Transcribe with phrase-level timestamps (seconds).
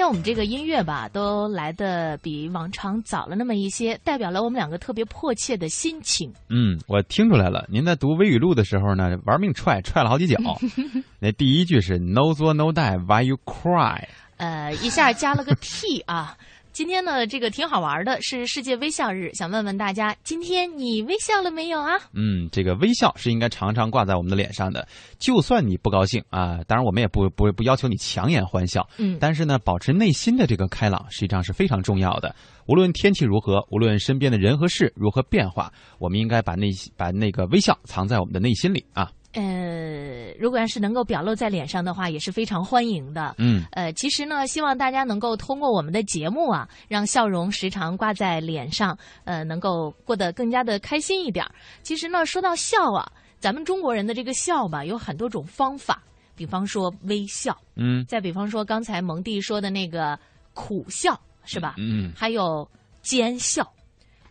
[0.00, 6.32] 天我们这个音乐吧，都来的比往常早了那么一些，代表了我们两个特别迫切的心情。
[6.48, 10.38] 嗯，我听出来了，您在读微语录的时候呢，玩命踹，踹了好几脚。
[11.20, 14.04] 那第一句是 “No 作 No die，Why you cry？”
[14.38, 16.34] 呃，一下加了个 T 啊。
[16.72, 21.90] 今天呢，这个挺好玩的，是世界微笑日，想问问大家，今天你微笑了没有啊？
[22.14, 24.86] 嗯，这个微笑是应该常常挂在我们的脸上的，
[25.18, 32.34] 就算你不高兴啊，当然我们也不不不要求你强颜欢笑，嗯，但是呢，保持内心的这个开朗，实际上是非常重要的。
[32.66, 39.10] 无论天气如何，无论身边的人和事如何变化，我们应该把内把那个微笑藏在我们的内心里啊。
[39.32, 43.34] 呃，如果要是能够表露在脸上的话，也是非常欢迎的。
[43.38, 51.46] 嗯，呃，其实呢，希望大家能够通过我们的节目啊，让笑容时常挂在脸上，呃，能够过得更加的开心一点。
[51.84, 56.02] 其实呢，说到笑啊，咱们中国人的这个笑吧，有很多种方法，
[56.34, 60.18] 比方说微笑，嗯，再比方说刚才蒙蒂说的那个
[60.54, 61.76] 苦笑，是吧？
[61.78, 62.68] 嗯，还有
[63.00, 63.72] 奸笑，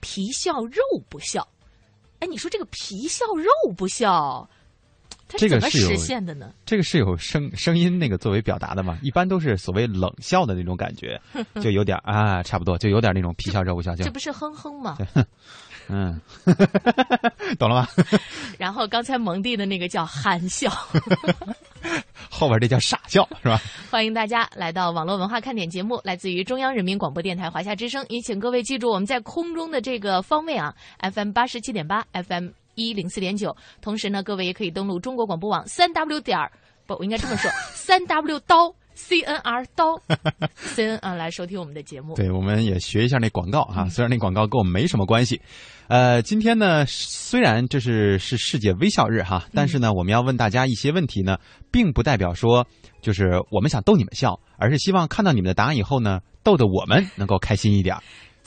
[0.02, 1.48] 皮笑肉不笑。
[2.20, 4.50] 哎，你说这个皮笑肉不笑？
[5.30, 6.52] 它是怎么实现的呢？
[6.66, 8.98] 这个是有声声音那个作为表达的嘛？
[9.04, 11.22] 一般都是所谓冷笑的那种感觉，
[11.62, 13.96] 就有点啊，差不多就有点那种皮笑肉不笑。
[13.96, 14.98] 这不是哼哼吗？
[15.92, 16.20] 嗯，
[17.58, 17.88] 懂了吗？
[18.60, 20.70] 然后刚才蒙蒂的那个叫憨笑，
[22.30, 23.60] 后边这叫傻笑，是吧？
[23.90, 28.06] 欢迎大家来到网络文化看点节目，来自于中央人民广播电台华夏之声。
[28.10, 30.76] 也请各位记住我们在空中的这个方位啊
[31.12, 32.50] ，FM 八十七点八，FM。
[32.80, 36.52] 一零四点九，同时呢，各位也可以登录中国广播网三 w 点儿，
[36.88, 40.02] 不，我应该这么说， 三 w 刀 c n r 刀
[40.56, 42.16] c n 啊，来收听我们的节目。
[42.16, 45.42] 对，我们也学一下那广告哈，虽然那广告跟我们没什么关系。
[45.88, 51.38] 呃，今天呢，虽然这是是世界微笑日哈，但是呢，我们要问大家一些问题呢，
[51.72, 52.68] 并不代表说
[53.02, 57.96] 就是我们想逗你们笑，而是希望看到你们的答案以后呢，逗得我们能够开心一点。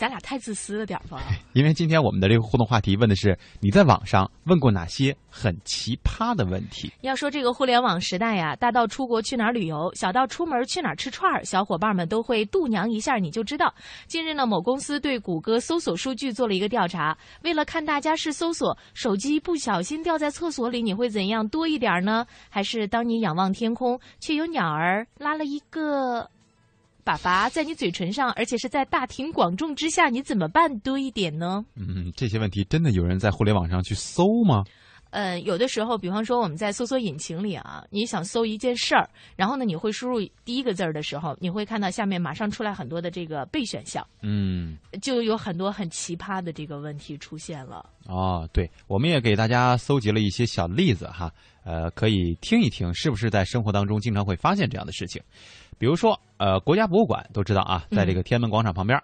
[0.02, 1.22] 咱俩太自私了点吧？
[1.54, 6.92] 因为今天我们的这个互动话题问的是你在网上问过哪些很奇葩的问题？
[7.02, 13.72] 要说这个互联网时代呀，大到出国去哪儿旅游，小到出门去哪儿吃串儿，小伙伴们都会度娘一下，你就知道。
[14.08, 22.26] 近日呢，某公司对谷歌搜索数据做了一个调查，为了看大家是搜索手机不小心掉在厕所里，你会怎样多一点呢？
[22.50, 26.28] 还是当你仰望天空，却有鸟儿拉了一个？
[27.04, 31.64] 粑粑在你嘴唇上，而且是在大庭广众之下，你怎么办多一点呢？
[31.74, 34.64] 嗯，这些问题真的有人在互联网上去搜吗？
[35.10, 47.84] 呃，有的时候，比方说我们在搜索引擎里啊，你想搜一件事儿，然后呢，你会输入第一个字儿的时候，你会看到下面马上出来很多的这个备选项，嗯，就有很多很奇葩的这个问题出现了。
[48.06, 51.30] 哦，对，我们也给大家搜集了一些小例子哈，
[51.62, 55.20] 呃，可以听一听，是不是在生活当中经常会发现这样的事情？
[55.82, 58.96] 比如说，呃，国家博物馆都知道啊，在这个天安门广场旁边，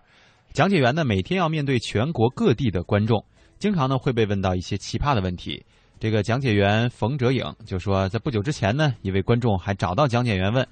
[0.53, 3.21] 讲解员呢每天要面对全国各地的观众，
[3.59, 5.61] 经常呢会被问到一些奇葩的问题。
[5.99, 10.65] 这个讲解员冯哲颖就说，在不久之前呢，一位观众还找到讲解员问：“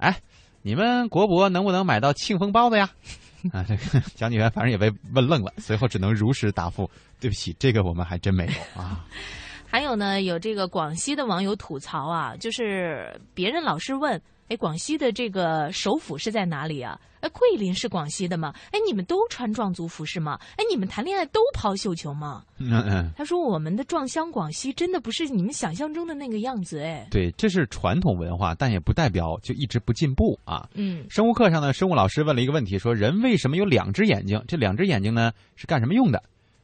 [0.00, 0.16] 哎，
[0.62, 2.88] 你们国博能不能买到庆丰包子呀？”
[3.52, 6.90] 啊，这个 讲解员反正也被问愣了，随后只能如实答复
[7.20, 9.04] ：“对不起，这个我们还真没有啊。
[9.68, 14.18] ”还有呢，有这个广西的网友吐槽啊，就是别人老是问。
[14.50, 17.00] 哎，广西的这个首府是在哪里啊？
[17.20, 18.52] 哎，桂林是广西的吗？
[18.72, 20.36] 哎，你们都穿壮族服饰吗？
[20.56, 22.42] 哎，你们谈恋爱都抛绣球吗？
[22.58, 23.12] 嗯嗯。
[23.16, 27.06] 他说我们的壮乡广西真的不是你们想象中的那个样子哎。
[27.12, 30.68] 对，这是传统文化，但也不代表就一直不进步啊。
[30.74, 31.06] 嗯。
[31.08, 34.42] 生物课上呢，生物老师问了一个问题，说人为什么有两只眼睛？
[34.48, 36.20] 这两只眼睛呢是干什么用的？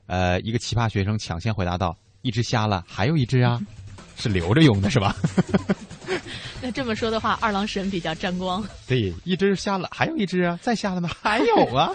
[0.06, 3.60] 呃，一个奇葩学生抢先回答道：一只瞎了，还有一只啊，
[4.16, 5.14] 是留着用的是吧？
[6.62, 8.64] 那这么说的话，二郎神比较沾光。
[8.88, 11.08] 对，一只瞎了，还有一只啊，再瞎了吗？
[11.22, 11.90] 还有啊。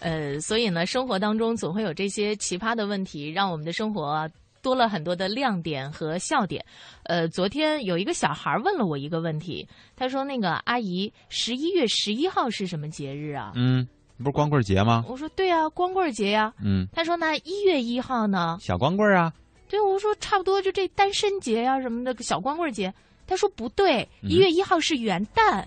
[0.00, 4.28] 呃，所以呢，生活当中总会有这些奇葩的问题，让我们的生活
[4.60, 6.62] 多了很多的亮点和笑点。
[7.04, 9.66] 呃，昨天有一个小孩问了我一个问题，
[9.96, 13.88] 他说：“那个阿姨，十一月十一号是什么节日啊？”嗯，
[14.18, 15.02] 不是光棍节吗？
[15.08, 19.32] 我说：“对啊，光棍节呀。”嗯，他说：“那一月一号呢？”小光棍啊。
[19.68, 22.92] 对，我说差不多就这单身节呀什么的小光棍节。
[23.26, 25.64] 他说不对，一月一号是元旦。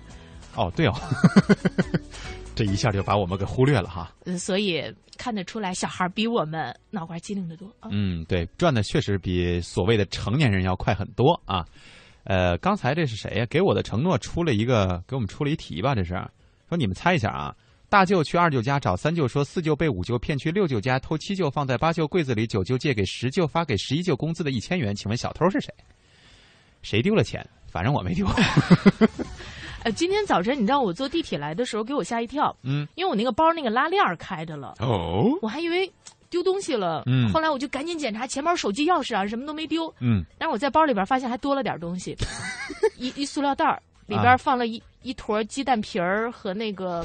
[0.56, 0.94] 哦，对哦，
[2.56, 4.14] 这一下就把我们给忽略了哈。
[4.38, 4.84] 所以
[5.18, 7.68] 看得出来，小孩比我们脑瓜机灵的多。
[7.90, 11.66] 嗯，对，转的确实比所谓的成年人要快很多啊。
[12.26, 13.46] 呃，刚才这是谁呀？
[13.48, 15.96] 给我的承诺出了一个，给我们出了一题吧？
[15.96, 16.14] 这是
[16.70, 17.56] 说你们猜一下啊。
[17.98, 25.74] 大舅去二舅家找三舅说，四舅被五舅骗去六舅家偷七舅放在八舅柜子里，九舅借给十舅发给十一舅工资的一千元，请问小偷是谁？
[26.84, 27.44] 谁丢了钱？
[27.72, 28.28] 反正我没丢。
[29.82, 32.56] 呃，今天早晨你知道我坐地铁来的时候，给我吓一跳。
[32.62, 35.92] 嗯，因为我那个包那个拉链开着了，哦，我还以为
[36.30, 37.02] 丢东西了。
[37.08, 39.92] 嗯后来我就赶紧检查钱包、手机、钥匙啊，什么都没丢。
[40.02, 42.16] 嗯，但是我在包里边发现还多了点东西，
[42.96, 47.04] 一一塑料袋儿里边啊放了一、一坨鸡蛋皮儿和那个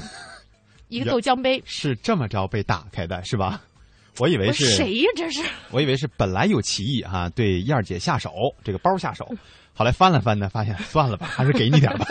[0.92, 1.62] 一个豆浆杯。
[1.64, 3.60] 是这么着被打开的，是吧？
[4.18, 5.08] 我以为是谁呀？
[5.16, 5.42] 这是？
[5.72, 8.30] 我以为是本来有歧义哈、对燕儿姐下手，
[8.62, 9.26] 这个包下手，
[9.74, 12.06] 后来翻了翻呢，发现算了吧，还是给你点儿吧。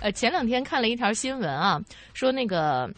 [0.00, 1.80] 呃，前两天看了一条新闻啊，
[2.14, 2.88] 说那个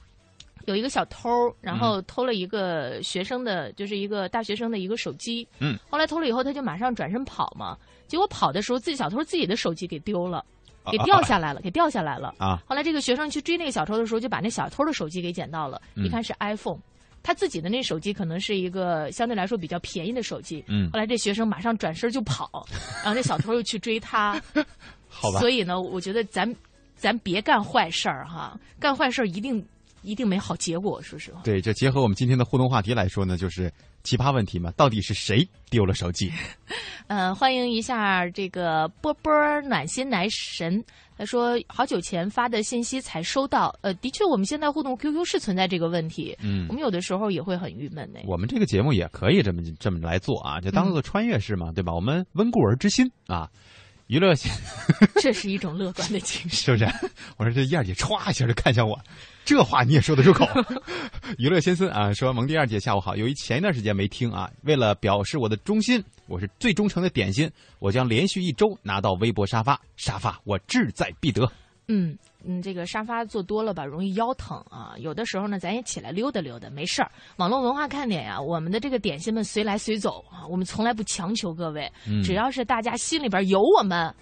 [0.67, 1.31] 有一个小偷，
[1.63, 5.47] 然嗯后偷了一个学生的，就是一个大学生的一个手机。
[5.59, 10.45] 嗯，后来偷了以后，他就马上转身跑嘛，结果跑的时候，自己小偷自己的手机给丢了，
[10.91, 12.35] 给掉下来了，给掉下来了。
[12.39, 16.79] 啊，后来这个学生去追那个小偷的时候，就把那小偷的手机给捡到了，嗯一看是 iPhone。
[17.21, 22.49] 他自己的那手机可能是一个相对来说比较便宜的手机，嗯后来这学生马上转身就跑，
[23.03, 24.41] 然后那小偷又去追他，
[25.11, 26.55] 好吧所，以呢，我觉得咱
[26.97, 29.63] 咱别干坏事儿哈，干坏事儿一定
[30.09, 31.43] 一定没好结果，说实话。
[31.45, 33.71] 对，这结合我们今天的互动话题来说呢，就是
[34.03, 36.33] 奇葩问题嘛，到底是谁丢了手机？
[37.09, 39.33] 呃，欢迎一下这个波波
[39.63, 40.83] 暖心男神，
[41.17, 43.75] 他说好久前发的信息才收到。
[43.83, 48.21] 呃，的确，我们现在互动 QQ 是存在这个问题，嗯我们有的时候也会很郁闷呢。
[48.27, 51.93] 我们这个节目也可以这么这么来做啊，就当做穿越式嘛，对吧？
[51.95, 53.49] 我们温故而知新啊，
[54.07, 54.51] 娱乐性
[55.21, 56.57] 这是一种乐观的情绪。
[56.65, 56.85] 是不是？
[57.39, 58.99] 我说这燕儿姐歘一下就看向我，
[59.49, 60.47] 这话你也说得出口？
[61.39, 71.51] 娱乐先生啊，说蒙蒂二姐下午好，由于前一段时间没听啊，为了表示我的忠心，我是最忠诚的点心，我将连续一周拿到微博沙发，沙发我志在必得。
[71.87, 72.15] 嗯
[72.45, 74.93] 嗯，这个沙发坐多了吧，容易腰疼啊。
[74.99, 77.11] 有的时候呢，咱也起来溜达溜达，没事儿。
[77.39, 84.15] 网络文化看点呀、我们的这个点心们随来随走啊，我们从来不强求各位，嗯只要是大家心里边有我们，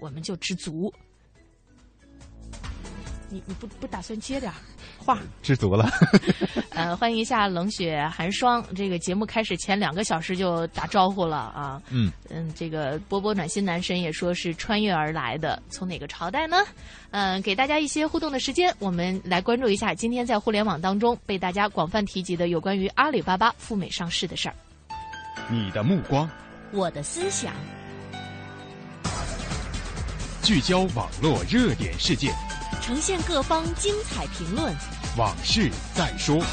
[0.00, 0.90] 我们就知足。
[3.32, 4.54] 你你不不打算接点儿
[5.02, 5.18] 话？
[5.42, 5.88] 知足了，
[6.70, 8.62] 呃，欢迎一下冷雪寒霜。
[8.76, 11.80] 这个节目开始前两个小时就打招呼了啊。
[11.88, 16.58] 嗯嗯，这个波波暖心男神也说是穿越而来的，从哪个朝代呢？
[17.10, 24.54] 嗯，给大家一些互动的时间，我们来关注一下今天在互联网当中被大家广泛提及的有关于阿里巴巴赴美上市的事儿。
[25.48, 26.28] 你的目光
[26.70, 27.54] 我的思想，
[30.42, 32.34] 聚焦网络热点事件，
[32.82, 34.74] 呈现各方精彩评论。
[35.16, 36.44] 往事再说。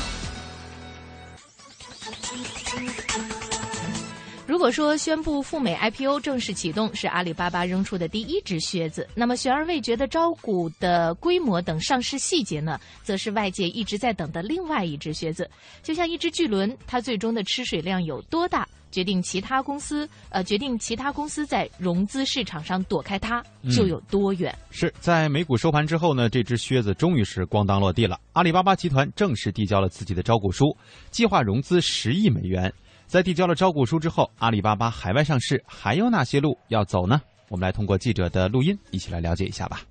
[4.46, 15.50] 如果说宣布赴美 IPO 正式启动是阿里巴巴扔出的第一只靴子，那么悬而未决的招股的规模等上市细节呢，则是外界一直在等的另外一只靴子。
[15.84, 24.56] 就像一只巨轮，它最终的吃水量有多大，决定其他公司呃决定其他公司在融资市场上躲开它就有多远。
[24.72, 28.20] 是在美股收盘之后呢，这只靴子终于是咣当落地了。
[28.34, 30.76] 阿里巴巴集团正式递交了自己的招股书，
[31.12, 32.72] 计划融资十亿美元。
[33.08, 37.20] 在递交了招股书之后，阿里巴巴海外上市还有哪些路要走呢？
[37.50, 39.82] 我们来通过记者的录音一起来了解一下吧。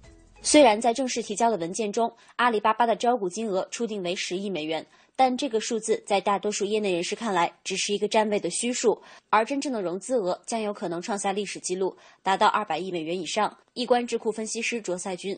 [0.40, 4.86] 虽然在正式提交的文件中，阿里巴巴的招股金额初定为十亿美元，
[5.18, 13.52] 但这个数字在大多数业内人士看来只是一个占位的虚数，而真正的融资额将有可能创下历史记录，达到二百亿美元以上。
[13.74, 15.32] 易观智库分析师卓赛军，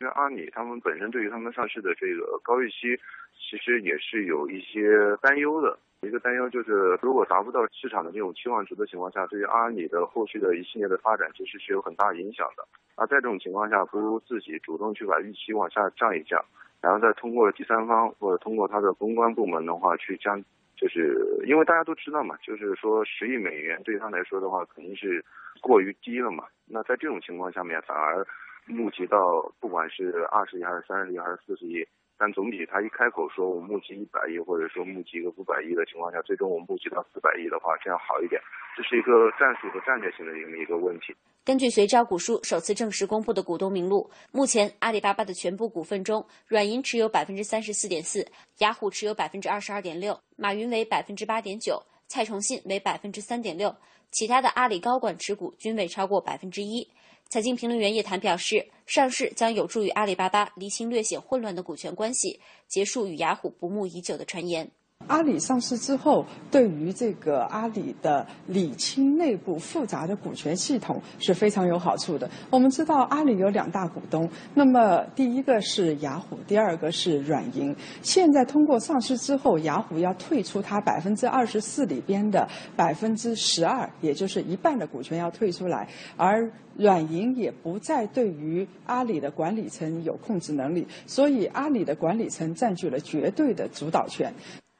[0.00, 2.96] 因为阿里他们本身对于他们上市的这个高预期，
[3.36, 4.88] 其实也是有一些
[5.20, 5.78] 担忧的。
[6.00, 12.66] 一个担忧就是，如果达不到市场的这种期望值的情况下，对于阿里的后续的一系列的发展，其实是有很大影响的。
[12.94, 16.42] 而在这种情况下，不如自己主动去把预期往下降一降，
[16.80, 20.40] 然后再通过第三方或者通过他的公关部门的话去将，
[20.76, 25.24] 就是因为大家都知道嘛，就是说十亿美元对他来说的话，肯定是
[25.60, 26.44] 过于低了嘛。
[26.66, 28.26] 那在这种情况下面，反而
[28.66, 31.86] 募集到不管是二十亿还是三十亿还是四十亿。
[32.18, 38.40] 但总体他一开口说我募集一百亿，或者说募集一个五百亿的情况下，最终我募集到四百亿的话，这样好一点。
[38.76, 41.14] 这是一个战术和战略性的一个一个问题。
[41.44, 48.26] 根据随招股书首次正式公布的股东名录，目前阿里巴巴的全部股份中，软银持有百分之三十四点四，
[48.58, 53.74] 雅虎持有百分之二十二点六，马云为百分之八点九，蔡崇信为百分之三点六，
[54.10, 56.88] 其他的阿里高管持股均未超过百分之一。
[57.28, 64.70] 财经评论员叶檀表示，上市将有助于阿里巴巴厘清略显混乱的股权关系，结束与雅虎不睦已久的传言。
[65.06, 72.28] 阿里上市之后，对于这个阿里的理清内部复杂的股权系统是非常有好处的。
[72.50, 77.74] 我们知道阿里有两大股东，那么第一个是雅虎，第二个是软银。
[78.02, 94.34] 现在通过上市之后，雅虎要退出它百分之二十四里边的百分之十二，也就是一半的股权要退出来，而软银也不再对于阿里的管理层有控制能力，所以阿里的管理层占据了绝对的主导权。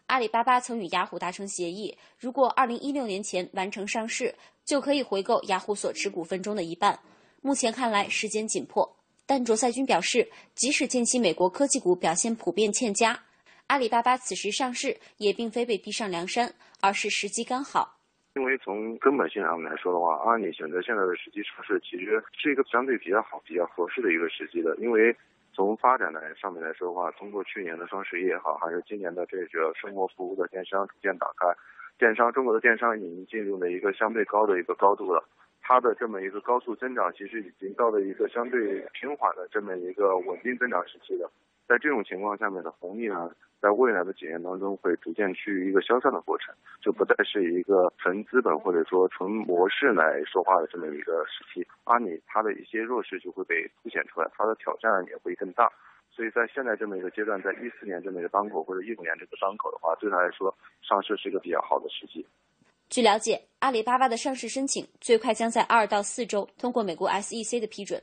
[0.06, 4.32] 阿里巴巴曾与雅虎达成协议，如果二零一六年前完成上市，
[4.64, 6.96] 就可以回购雅虎所持股份中的一半。
[7.42, 8.88] 目前看来时间紧迫，
[9.26, 13.18] 但卓赛军表示，即使近期美国科技股表现普遍欠佳，
[13.66, 17.98] 阿里巴巴此时上市也并非被逼上梁山，而是时机刚好。
[18.36, 25.16] 因为从根本性上来说的话，阿里选择现在的时机上市，其实是一个相对比较好、比较合适的一个时机的，因为。
[25.56, 31.48] 从发展来上面来说的话，通过去年的双十一也好，还是今年的这个生活服务的电商逐渐打开，
[31.96, 35.26] 电商中国的电商已经进入了一个相对高的一个高度了。
[35.62, 41.32] 它的这么一个高速增长，其实已经到了一个相对平缓的这么一个稳定增长时期了。
[41.66, 43.30] 在这种情况下面的红利呢，
[43.60, 51.66] 在未来的几年当中会逐渐趋于一个消散的过程，就不再是一个纯资本或者说纯模式来说话的这么一个时期。
[51.84, 55.70] 阿里它的一些弱势就会被凸显出来，它的挑战也会更大。
[56.10, 62.24] 所以在现在这么一个阶段，在一四年这么一个当口或者一五年这个当口的话，对它来说上市是一个比较好的时机。
[62.88, 68.00] 据了解，阿里巴巴的上市申请最快将在二到四周通过美国 SEC 的批准。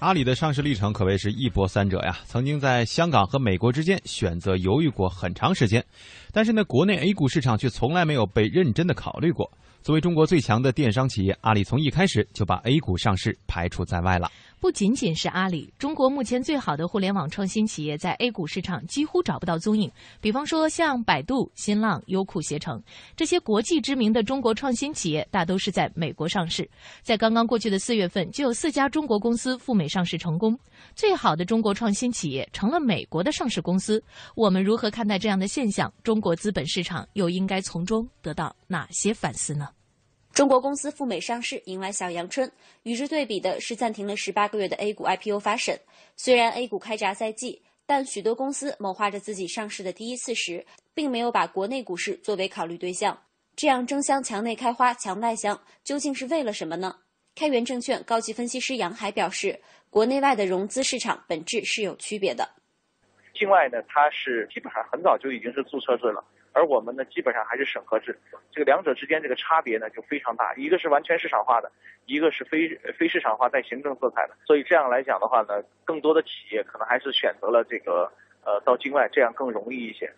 [0.00, 5.84] 阿里的上市历程可谓是一波三折呀，曾经在香港和美国之间选择犹豫过很长时间，
[6.32, 9.50] 但是呢，国内 A 股市场却从来没有被认真的考虑过。
[9.82, 14.30] 作为中国最强的电商企业，阿里从一开始就把 A 股上市排除在外了。
[14.60, 19.90] 不仅仅是阿里，中国目前最好的互联网创新企业在 A 股市场几乎找不到踪影。
[20.20, 22.82] 比方说，像百度、新浪、优酷、携程
[23.16, 26.68] 这些国际知名的中国创新企业，大都是在美国上市。
[27.02, 30.58] 在刚刚过去的四月份，就有四家中国公司赴美上市成功。
[30.94, 34.02] 最好的中国创新企业成了美国的上市公司。
[34.34, 35.92] 我们如何看待这样的现象？
[36.02, 39.68] 中国资本市场又应该从中得到哪些反思呢？
[40.38, 42.48] 中国公司赴美上市迎来小阳春，
[42.84, 45.76] 与之对比的是暂停了十八个月的 A 股 IPO 发审。
[46.14, 50.64] 虽然 A 股开闸在即，但许多公司谋划着自己上市的第一次时，
[50.94, 53.20] 并没有把国内股市作为考虑对象。
[53.56, 56.94] 这样争相墙内开花墙外香，究竟是为了什么呢？
[57.34, 62.48] 开源证券高级分析师杨海表示，国内外的融资市场本质是有区别的。
[63.34, 66.24] 境外呢，它是基本上很早就已经是注册制了。
[66.58, 68.18] 而我们呢，基本上还是审核制，
[68.50, 71.70] 这个两者之间这个差别呢就非常大，一个是完全市场化的，
[72.06, 74.36] 一个是非非市场化带行政色彩的。
[74.44, 78.10] 所以这样来讲的话呢，更多的企业可能还是选择了这个
[78.44, 80.12] 呃到境外，这样更容易一些。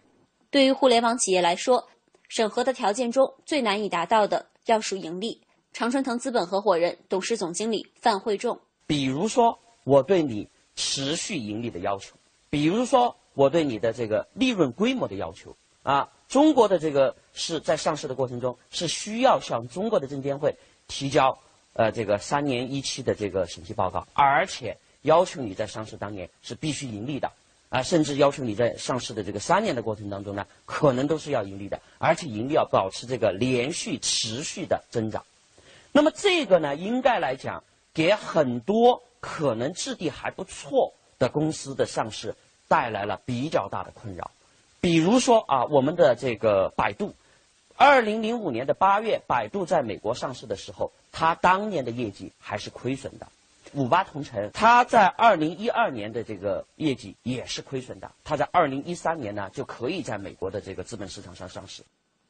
[0.51, 1.87] 对于互联网企业来说，
[2.31, 5.43] 审核的条件中最难以达到的要数盈利。
[5.75, 12.17] 常春藤资本合伙人、董事总经理范慧仲，比如说我对你持续盈利的要求，
[12.49, 16.09] 比如说我对你的这个利润规模的要求啊。
[16.31, 20.55] 中国的这个是在上市的过程中是需要向中国的证监会
[20.87, 21.37] 提交
[21.73, 27.33] 呃这个三年一期的这个审计报告，而且要求你在上市当年是必须盈利的
[27.69, 35.25] 啊，甚至要求你在上市的这个三年的过程当中呢，可能都是要盈利的，而且盈利要保持这个连续持续的增长。
[35.91, 42.37] 那么这个呢，应该来讲给很多可能质地还不错的公司的上市
[42.69, 44.31] 带来了比较大的困扰。
[44.81, 47.15] 比如说啊，我们的这个百度，
[47.77, 53.27] 二零零五年的八月，百度在美国上市的时候，它当年的业绩还是亏损的。
[53.75, 58.11] 五八同城，它在二零一二年的这个业绩也是亏损的。
[58.25, 61.83] 它在二零一三年呢，就可以在美国的这个资本市场上上市。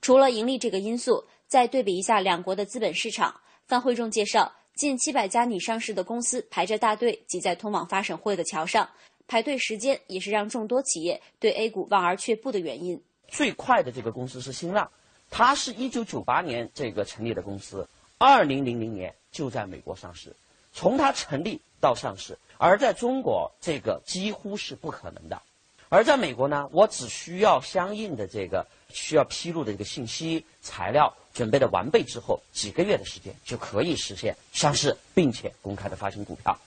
[0.03, 8.89] 除了盈利这个因素，再对比一下两国的资本市场，范慧仲介绍，近七百家拟上市的公司排着大队挤在通往发审会的桥上。
[9.31, 13.01] 排队时间也是让众多企业对 A 股望而却步的原因。
[13.29, 14.91] 最快的这个公司是新浪，
[15.31, 20.35] 它是一九九八年这个成立的公司，二零零零年就在美国上市。
[20.73, 25.41] 从它成立到上市，而在中国这个几乎是不可能的。
[25.89, 36.59] 而在美国呢，我只需要相应的这个需要披露的这个信息材料准备的完备之后，几个月的时间就可以实现上市，并且公开的发行股票。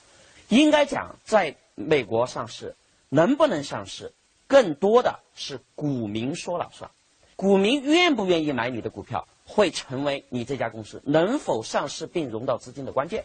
[0.48, 1.54] 应该讲在。
[1.74, 2.74] 美国上市
[3.08, 4.12] 能不能上市，
[4.46, 6.90] 更多的是股民说了算。
[7.36, 13.24] 股民愿不愿意买你的股票，会成为你这家公司能否上市并融到资金的关键。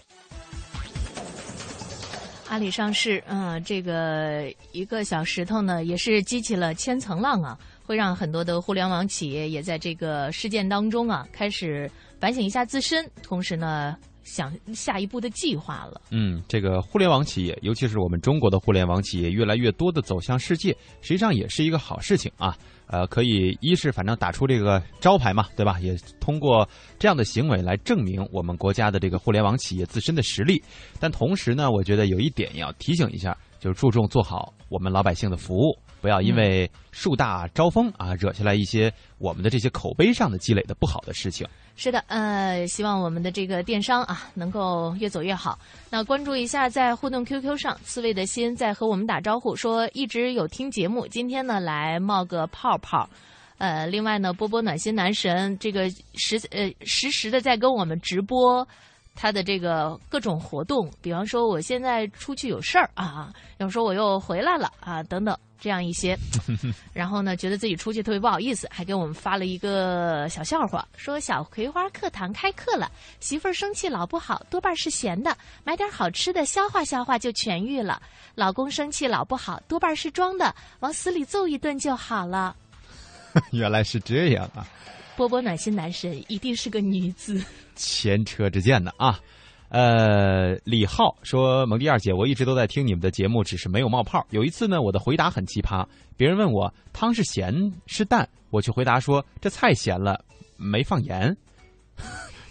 [2.48, 11.90] 阿里上市，嗯、这个一个小石头呢，也是激起了千层浪啊，会让很多的互联网企业也在这个事件当中啊，开始
[12.20, 13.96] 反省一下自身，同时呢，
[14.30, 16.00] 想下一步的计划了。
[16.12, 22.56] 嗯，这个互联网企业，尤其是我们中国的互联网企业，越来越多的走向世界，实际上也是一个好事情啊。
[22.88, 25.80] 呃，可以一是反正打出这个招牌嘛，对吧？
[25.80, 26.68] 也通过
[26.98, 30.62] 这样的行为来证明我们国家的这个互联网企业自身的实力。
[31.00, 41.48] 但同时呢，我觉得有一点要提醒一下，就是注重做好我们老百姓的服务，不要因为树大招风啊，惹下来一些我们的这些口碑上的积累的不好的事情。
[41.76, 45.58] 是的，呃，希望我们的这个电商啊，能够越走越好。
[45.90, 53.10] 那关注一下，在互动 QQ 上，刺猬的心在和我们打招呼，说一直有听节目，今天呢来冒个泡泡。
[53.60, 58.68] 呃，另外呢，波波暖心男神这个实呃实时的在跟我们直播
[59.22, 66.18] 他的这个各种活动，比方说我现在出去有事儿啊，有时候我又回来了啊，等等这样一些。
[66.96, 75.36] 然后呢，觉得自己出去特别不好意思，还给我们发了一个小笑话，说小葵花课堂开课了，媳妇儿生气老不好，多半是闲的，
[75.66, 78.02] 买点好吃的消化消化就痊愈了；
[78.36, 82.56] 老公生气老不好，多半是装的，往死里揍一顿就好了。
[83.52, 84.66] 原来是这样啊！
[85.20, 87.44] 波波暖心男神一定是个女子。
[87.76, 89.20] 前车之鉴呢啊。
[89.68, 94.26] 呃，李浩说：“蒙蒂二姐，我一直都在听你们的节目，只是没有冒泡。
[94.30, 95.86] 有一次呢，我的回答很奇葩，
[96.16, 97.54] 别人问我汤是咸
[97.86, 100.24] 是淡，我去回答说这菜咸了，
[100.56, 101.36] 没放盐，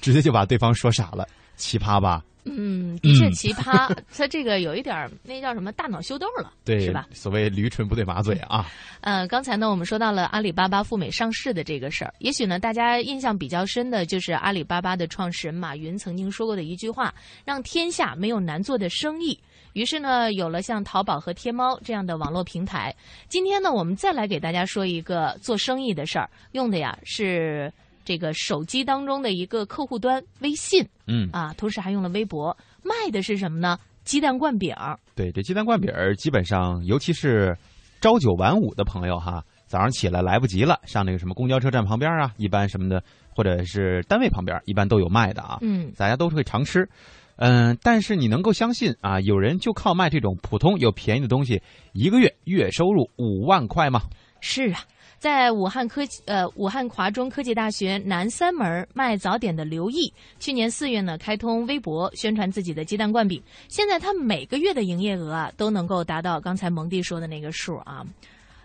[0.02, 2.22] 直接就把对方说傻了，奇葩吧？
[2.56, 7.06] 嗯，的确奇葩，他 这个有一点儿那叫什么大脑秀逗了，对，是吧？
[7.12, 8.66] 所谓驴唇不对马嘴啊。
[9.00, 17.14] 呃，刚才呢，我们说到了阿里巴巴赴美上市的这个事儿，也许呢，大家印象比较深的就是阿里巴巴的创始人马云曾经说过的一句话
[17.44, 19.38] ：“让天下没有难做的生意。”
[19.74, 22.92] 于是呢，有了像淘宝和天猫这样的网络平台。
[23.28, 27.72] 今天呢，我们再来给大家说一个做生意的事儿，用的呀是
[28.08, 33.78] 这个手机当中的一个客户端微信，嗯啊，同时还用了微博，卖的是什么呢？
[34.02, 34.98] 鸡蛋灌饼儿。
[35.14, 37.54] 对，这鸡蛋灌饼儿基本上，尤其是
[38.00, 43.04] 朝九晚五的朋友哈，早上起来来不及了，上那个什么公交车站旁边啊，一般什么的，
[43.36, 45.58] 或者是单位旁边，一般都有卖的啊。
[45.60, 46.88] 嗯，大家都是会常吃。
[47.36, 51.60] 嗯，但是你能够相信啊，有人就靠卖这种普通又便宜的东西，
[51.92, 54.00] 一个月月收入五万块吗？
[54.40, 54.80] 是啊，
[55.18, 68.06] 在武汉科技呃武汉华中科技大学南三门卖早点的刘毅，去年四月呢开通微博宣传自己的鸡蛋灌饼，现在他每个月的营业额啊都能够达到刚才蒙蒂说的那个数啊。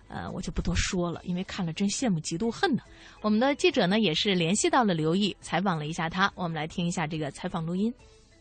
[0.10, 2.84] 呃，我就不多说了，因为看了真羡慕嫉妒恨呢。
[3.22, 7.92] 我们的记者呢也是联系到了刘毅，采访了一下他，我们来听一下这个采访录音。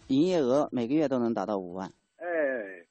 [0.09, 1.91] 营业额每个月都能达到五万。
[2.19, 2.27] 哎，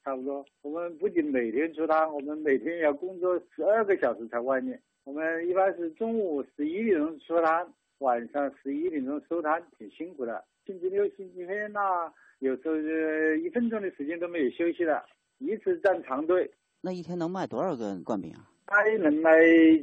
[0.03, 0.43] 差不多。
[0.63, 4.81] 我们不仅每天出摊，我们每天要工作十二个小时才完业。
[5.03, 7.67] 我们一般是中午十一点钟出摊，
[7.99, 10.43] 晚上十一点钟收摊，挺辛苦的。
[10.65, 15.03] 星期六、星期天那有时候是一分钟的时间都没有休息的，
[15.39, 16.49] 一直站长队。
[16.81, 18.47] 那一天能卖多少个灌饼啊？
[18.67, 19.31] 大概能卖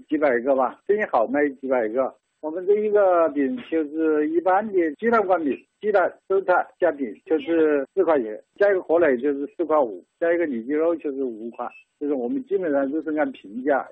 [0.09, 2.15] 几百个吧，生意好卖几百个。
[2.41, 13.87] 我们这一个饼就是一般的鸡蛋灌饼，鸡蛋、蔬菜加饼就是四块钱，加一个火腿就是四块五，加一个里脊肉就是五块，就是我们基本上都是按平价。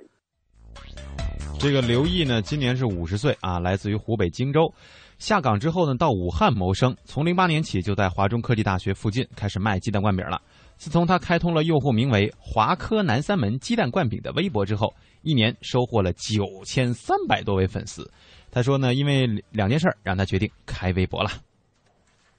[1.59, 4.73] 这个刘毅呢，今年是五十岁啊，来自于湖北荆州，
[5.19, 10.41] 下岗之后呢，到武汉谋生，从零八年起就在华中科技大学附近开始卖鸡蛋灌饼了。
[10.77, 18.09] 自从他开通了用户名为“华科南三门鸡蛋灌饼”的微博之后，一年收获了九千三百多位粉丝。
[18.51, 21.31] 他说呢，因为两件事儿，让他决定开微博了。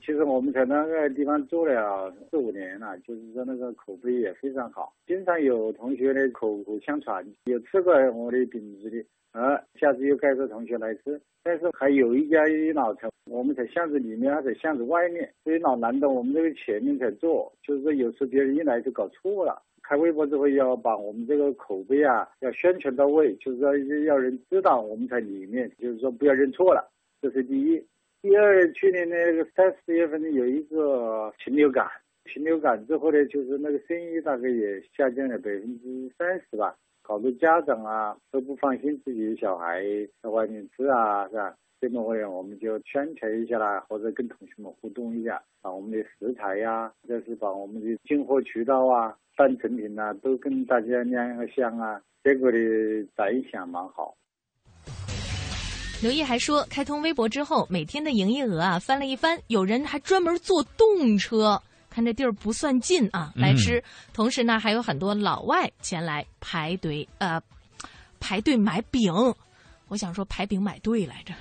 [0.08, 11.20] 其实我们在那个地方做了四五年了，就是说那个口碑也非常好，经常有同学的口口相传，有吃过我的饼子的，啊，下次又带着同学来吃。
[11.44, 12.42] 但是还有一家
[12.74, 19.62] 老城，我们在巷子里面，他在巷子外面，所以老难得我们这个前面才做，就是说有时别人一来就搞错了。
[19.84, 26.90] 开微博之后要把我们这个口碑啊，要宣传到位，就是说要人知道我们在里面，就是说不要认错了，
[27.22, 27.86] 这是第一。
[28.20, 31.88] 第二，去年那个三四月份有一个禽流感，
[32.26, 39.84] 禽流感之后呢，就是那个生意大概也下降了百分之三十吧，搞得家长啊都不放心自己的小孩
[40.22, 41.56] 在外面吃啊，是吧？
[41.80, 52.58] 这么会我们就宣传一下啦，或者跟同学们互动一下，把我们的食材呀，或者是把我们的进货渠道啊、半成品呐，都跟大家亮一个相啊，结果的
[53.16, 54.18] 反响蛮好。
[56.00, 63.84] 刘毅还说，开通微博之后，每天的营业额啊翻了一番，有人还专门坐动车看这地儿不算近啊，来吃。
[64.14, 67.42] 同时呢，还有很多老外前来排队，呃，
[68.20, 69.12] 排队买饼。
[69.88, 71.34] 我想说排饼买对来着。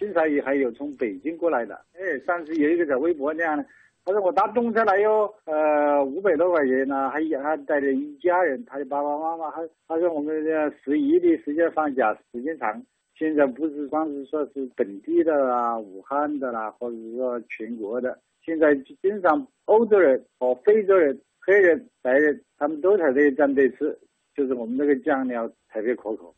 [0.00, 3.64] 经常也还有从北京过来的，哎，上次有一个在微博那样的，
[4.04, 12.82] 他说我搭动车来哟，呃，五百多块钱呢，还还带着一家人，他的爸爸妈妈，还他说我们这十一的时间放假时间长，
[13.22, 23.96] 现在不是光是说是本地的啦、武汉的啦，或者说全国的，现在经常欧洲人和非洲人、黑人、白人，他们都在这里站队吃，
[24.34, 26.34] 就是我们这个酱料特别可口。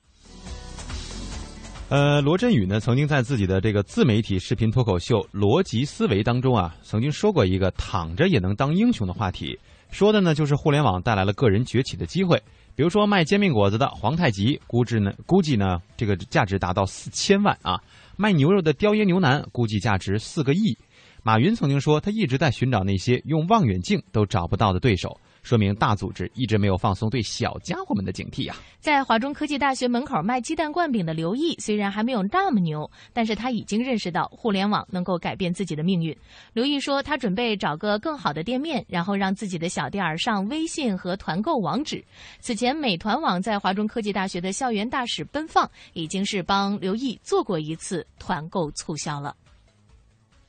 [1.89, 9.59] 呃，罗振宇呢，曾经在自己的这个自媒体视频脱口秀《逻辑思维》当中啊，曾经说过一个“躺着也能当英雄”的话题，
[9.91, 12.39] 说的呢就是互联网带来了个人崛起的机会。
[12.77, 17.77] 比如说卖煎饼果子的皇太极，估值呢估计呢这个价值达到四千万啊；
[18.17, 20.77] 卖牛肉的雕爷牛腩，估计价值四个亿。
[21.23, 25.19] 马云曾经说，他一直在寻找那些用望远镜都找不到的对手。
[25.45, 28.57] 说明大组织一直没有放松对小家伙们的警惕啊！
[28.81, 36.17] 在华中科技大学门口卖鸡蛋灌饼的刘毅，虽然还没有那么牛，但是他已经认识到互联网能够改变自己的命运。
[36.55, 42.03] 刘毅说，他准备找个更好的店面，然后让自己的小店上微信和团购网址。
[42.41, 49.37] 此前，美团网在华中科技大学的校园大使奔放，已经是帮刘毅做过一次团购促销了。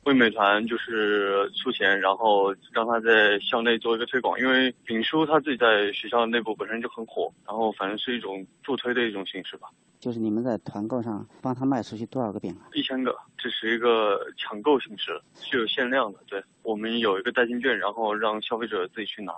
[0.06, 9.66] 为美团就是出钱，然后让他在校内做一个推广，因为丙叔他自己在学校内部本身就很火，然后反正是一种助推的一种形式吧。
[9.98, 12.70] 就是你们在团购上帮他卖出去多少个饼啊？
[12.72, 16.20] 一千个，这是一个抢购形式，是有限量的。
[16.28, 19.32] 对我们有一个代金券，然后让消费者自己去拿。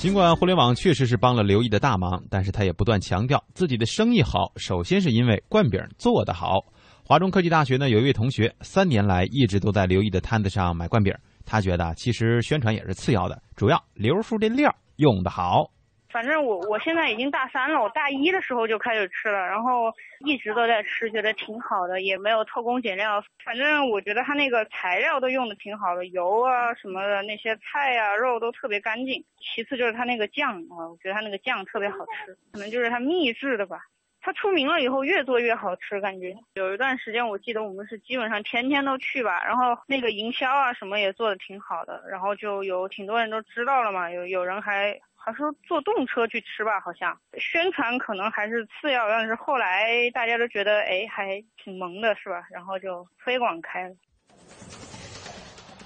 [0.00, 6.64] 尽管互联网确实是帮了刘毅的大忙，但是他也不断强调自己的生意好，首先是因为灌饼做得好。
[7.08, 11.14] 华中科技大学呢，有一位同学三年来一直都在刘毅的摊子上买灌饼。
[11.46, 15.70] 他觉得其实宣传也是次要的，主要刘叔这料用的好。
[16.10, 19.92] 反正我我现在已经大三了，我大一的时候就开始吃了，然后
[20.24, 23.22] 一直都在吃，觉得挺好的，也没有偷工减料。
[23.44, 29.24] 反正我觉得他那个材料都用的挺好的，油啊什么的那些菜啊肉都特别干净。
[29.38, 33.78] 其次就是他那个酱啊，我觉得他那个酱特别好吃，可能就是他秘制的吧。
[34.26, 36.36] 他出名了以后，越做越好吃，感觉。
[36.54, 47.16] 有一段时间，我记得我们是基本上天天都去吧，然后那个营销啊什么也做的挺好的，然后就有挺多人都知道了嘛，有有人还还说坐动车去吃吧，好像。
[47.38, 53.94] 宣传可能还是次要，但是后来大家都觉得哎还挺萌的是吧，然后就推广开了。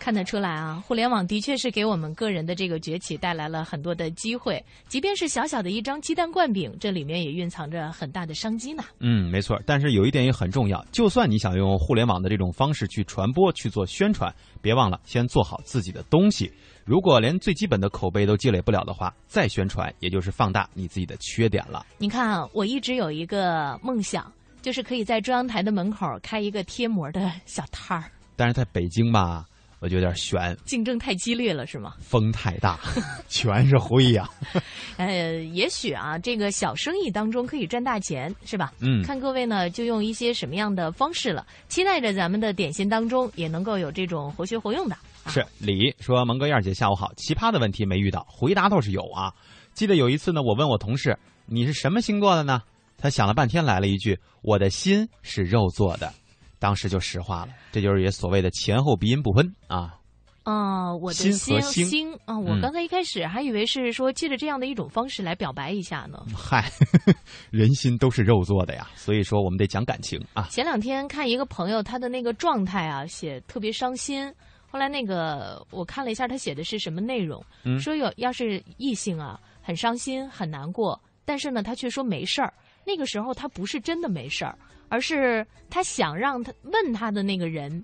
[0.01, 4.65] 看得出来啊，互联网的确是给我们个人的这个崛起带来了很多的机会。
[4.89, 8.83] 即便是小小的一张鸡蛋灌饼，这里面也蕴藏着很大的商机呢。
[8.99, 9.61] 嗯，没错。
[9.67, 16.51] 但是有一点也很重要，就算你想用互联网的这种方式去传播、去做宣传，别忘了先做好自己的东西。
[16.87, 21.85] 如果连最基本的口碑都积累不了的话，再宣传也就是放大你自己的缺点了。
[21.99, 24.33] 你看啊，我一直有一个梦想，
[24.63, 28.11] 就是可以在中央台的门口开一个贴膜的小摊儿。
[28.35, 29.45] 但是在北京吧。
[29.81, 31.95] 我就有点悬，竞争太激烈了，是吗？
[32.01, 32.79] 风太大，
[33.29, 34.29] 全是灰呀。
[34.99, 38.73] 呃，也许啊，这个小生意当中可以赚大钱，是吧？
[38.81, 41.47] 嗯，看各位呢，就用一些什么样的方式了。
[41.69, 44.97] 期待着咱们的点心当中也能够有这种活学活用的。
[45.27, 47.13] 是李说：“蒙哥燕姐，下午好。
[47.17, 49.33] 奇葩的问题没遇到，回答倒是有啊。
[49.73, 52.63] 记得有一次呢，我问我同事：你是什么星座的呢？
[52.99, 56.13] 他想了半天，来了一句：我的心是肉做的。”
[56.61, 59.97] 当时就石化了，这就是也所谓的前后鼻音不分啊。
[60.43, 66.19] 啊，我的心和星啊，我刚才一开始还以为是说借着这样的一种方式来表白一下呢。
[66.35, 66.71] 嗨，
[67.51, 70.49] 人心都是肉做的呀，所以说我们得讲感情啊。
[70.51, 74.33] 前两天看一个朋友他的那个状态啊，写特别伤心。
[74.67, 77.45] 后来那个我看了一下他写的是什么内容，
[77.79, 82.53] 说有要是异性啊很伤心很难过，但是呢他却说没事儿。
[82.87, 84.57] 那个时候他不是真的没事儿。
[84.91, 87.83] 而是他想让他问他的那个人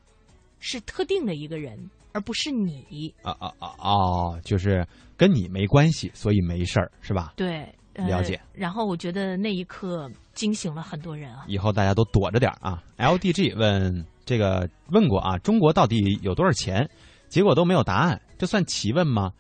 [0.59, 1.79] 是特定的一个人，
[2.13, 7.33] 而不是你啊啊啊哦，就是跟你没关系，所以没事儿是吧？
[7.37, 8.39] 对，了解。
[8.53, 11.45] 然后我觉得那一刻惊醒了很多人啊！
[11.47, 16.89] 以后大家都躲着点啊！LDG 问这个问过啊，中国到底有多少钱？
[17.29, 19.33] 结果都没有答案，这算奇问吗？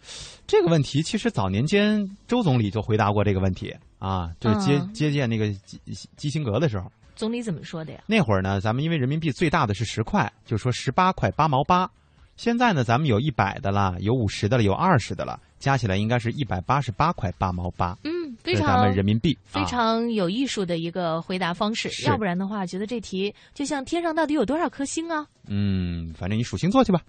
[0.46, 5.81] 这个问题其实早年间周总理就回答过这个问题啊，就是接接见那个基
[6.16, 6.90] 基辛格的时候。
[7.16, 8.00] 总理怎么说的呀？
[8.07, 11.90] 那会儿呢，咱们因为人民币最大的是十块，就说十八块八毛八。
[12.37, 17.96] 现在呢，咱们有一百的了，有五十的了，有二十的了，加起来应该是一百八十八块八毛八。
[18.05, 18.12] 嗯，
[18.47, 21.91] 非常咱们人民币非常有艺术的一个回答方式。
[22.07, 25.27] 要不然的话，觉得这题就像天上到底有多少颗星啊？
[25.49, 27.01] 嗯，反正你数星座去吧。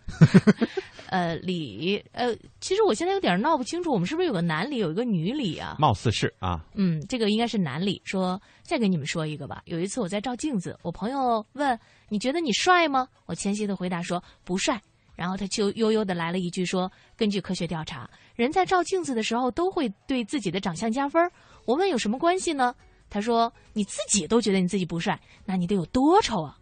[1.09, 5.77] 呃，李，呃，其实我现在有点闹不清楚，我们是不是有个男李，有一个女李啊？
[5.79, 6.65] 貌似是啊。
[6.75, 8.01] 嗯，这个应该是男李。
[8.03, 9.61] 说，再给你们说一个吧。
[9.65, 14.81] 有一次我在照镜子，我朋友问：“你觉得你帅吗？”我谦虚的回答说：“不帅。”
[15.15, 21.21] 然后他就悠悠的来了一句说：“根据科学调查，人在照镜子的时候都会对自己的长相加分。”
[21.67, 22.73] 我问有什么关系呢？
[23.09, 26.57] 他说：“你自己都觉得你自己不帅，那你得有多丑啊！”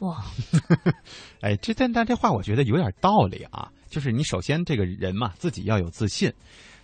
[0.00, 0.22] 哇，
[1.40, 3.70] 哎，这但但这话我觉得有点道理啊。
[3.88, 6.32] 就是你首先这个人嘛，自己要有自信。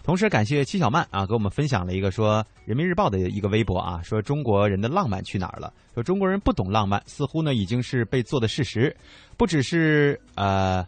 [0.03, 5.73] 同时感谢戚小曼啊，给我们分享了一个说《人民日报》的一个微博啊，说中国人的浪漫去哪儿了？
[5.95, 8.97] 说中国人不懂浪漫，似乎呢已经是被做的事实，
[9.37, 10.87] 不只是呃。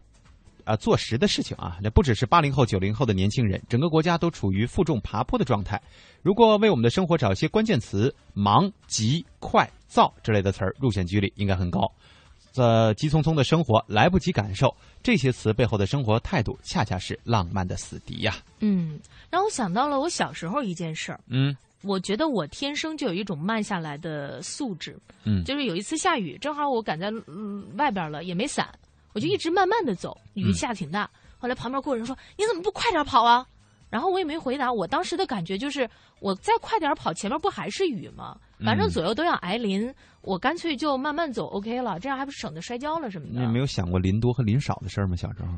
[0.65, 5.81] 啊，坐实的事情啊，那不只是八零后、九零后的年轻人，整个国家都处于负重爬坡的状态。
[6.23, 11.81] 如果为我们的生活找一些关键词，忙、急、快、躁之类的词儿，入选几率应该很高。
[12.57, 14.73] 呃，急匆匆的生活，来不及感受
[15.03, 18.37] 这些词背后的生活态度，恰恰是浪漫的死敌呀。
[18.61, 21.19] 嗯，让我想到了我小时候一件事儿。
[21.29, 24.97] 嗯，我觉得我天生就有一种慢下来的素质。
[25.25, 28.69] 嗯，就是有一次下雨，正好我赶在嗯外边了，也没伞。
[29.15, 31.09] 我就一直慢慢的走，雨下挺大。
[31.39, 33.47] 后来旁边过人说：“你怎么不快点跑啊？”
[33.89, 34.73] 然后我也没回答。
[34.73, 38.37] 我当时的感觉就是，我再快点跑，前面不还是雨吗？
[38.65, 42.01] 反正左右都要挨淋，我干脆就慢慢走，OK 了。
[42.01, 43.35] 这样还不省得摔跤了什么的。
[43.35, 45.15] 你也没有想过淋多和淋少的事儿吗？
[45.15, 45.49] 小时候，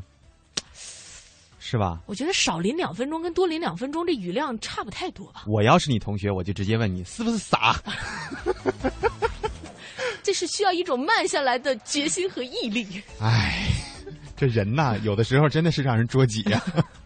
[1.59, 2.01] 是吧？
[2.05, 5.45] 我觉得少淋两分钟跟多淋两分钟，这雨量差不太多吧。
[5.47, 7.75] 我要是你同学，我就直接问你是不是傻。
[10.27, 12.85] 这是需要一种慢下来的决心和毅力。
[13.21, 13.69] 唉，
[14.37, 16.61] 这人呐，有的时候真的是让人捉急呀。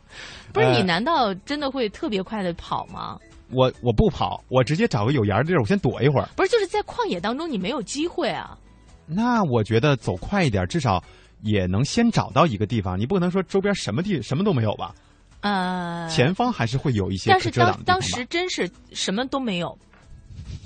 [0.54, 3.18] 不是你，难道真的会特别快的跑吗？
[3.50, 6.26] 我我不跑，我直接找个有沿的地儿，我先躲一会儿。
[6.34, 8.56] 不是，就是在旷野当中，你没有机会啊。
[9.04, 11.04] 那我觉得走快一点，至少
[11.42, 12.98] 也能先找到一个地方。
[12.98, 14.94] 你不可能说周边什么地什么都没有吧？
[15.42, 17.28] 呃，前方还是会有一些。
[17.28, 19.76] 但是当当时真是什么都没有。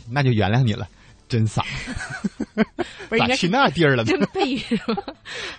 [0.08, 0.86] 那就原谅你了。
[1.28, 1.64] 真傻，
[3.18, 4.04] 咋去那地儿了？
[4.04, 5.02] 真背是吗？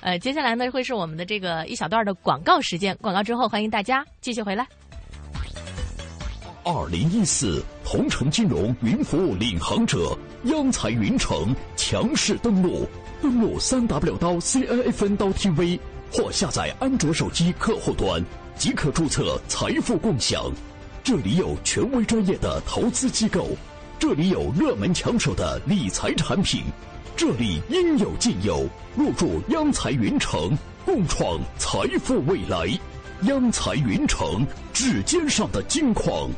[0.02, 2.96] 呃，接下来呢会是我们的这个一小段的广告时间。
[3.02, 4.66] 广告之后，欢迎大家继续回来。
[6.64, 12.88] 二零一四同城金融云服务领航者央财云城强势登陆，
[13.22, 15.80] 登录三 w 刀 cnfn 刀 tv
[16.12, 18.24] 或下载安卓手机客户端
[18.56, 20.52] 即可注册财富共享。
[21.04, 23.50] 这里有权威专业的投资机构。
[23.98, 26.64] 这里有热门抢手的理财产品，
[27.16, 28.68] 这里应有尽有。
[28.96, 32.68] 入驻央财云城，共创财富未来。
[33.24, 36.30] 央财云城，指尖上的金矿。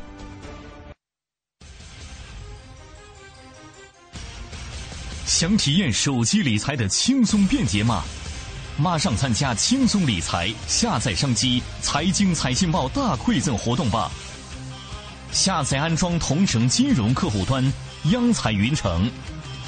[5.26, 8.04] 想体验手机理财的轻松便捷吗？
[8.78, 14.10] 马上参加轻松理财下载商机财经财信报大馈赠活动吧！
[15.32, 17.62] 下载安装同城金融客户端
[18.12, 19.08] 央财云城，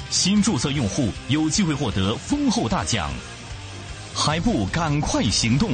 [0.09, 3.09] 新注册用户有机会获得丰厚大奖，
[4.13, 5.71] 还不赶快行动！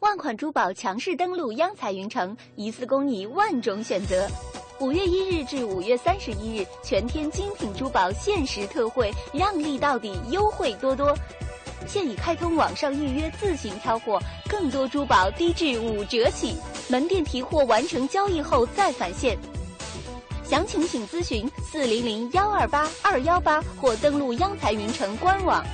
[0.00, 4.28] 万款珠宝强势登陆央财云城，一次供你万种选择。
[4.80, 11.16] 五月一日至五月三十一日，全天精品珠宝限时特惠，让利到底，优惠多多。
[11.86, 16.56] 现已开通网上预约，自行挑货，更多珠宝低至五折起。
[16.88, 19.38] 门店提货完成交易后再返现。
[20.44, 25.64] 详情请咨询四零零幺二八二幺八或登录央财云城官网。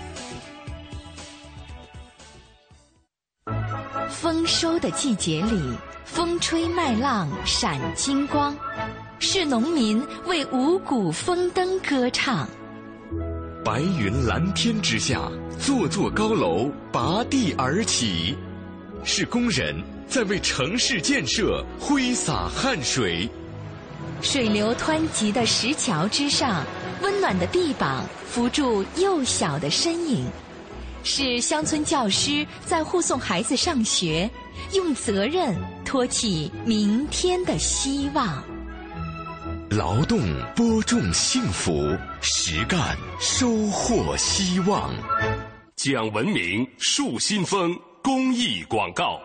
[4.08, 8.56] 丰收的季节里，风吹麦浪闪金光，
[9.18, 12.48] 是农民为五谷丰登歌唱。
[13.68, 18.34] 白云蓝天之下，座座高楼拔地而起，
[19.04, 19.76] 是工人
[20.08, 23.28] 在为城市建设挥洒汗水。
[24.22, 26.64] 水流湍急的石桥之上，
[27.02, 30.24] 温暖的臂膀扶住幼小的身影，
[31.04, 34.30] 是乡村教师在护送孩子上学，
[34.72, 35.54] 用责任
[35.84, 38.42] 托起明天的希望。
[39.70, 40.18] 劳动
[40.56, 44.94] 播种幸福，实干收获希望。
[45.76, 49.20] 讲文明树新风公益广告。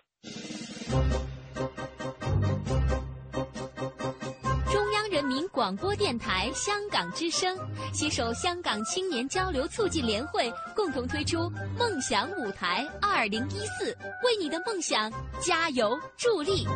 [4.69, 7.57] 中央人民广播电台香港之声
[7.93, 16.67] 携手香港青年交流促进联会，共同推出“梦想舞台二零一四”，为你的梦想加油助力。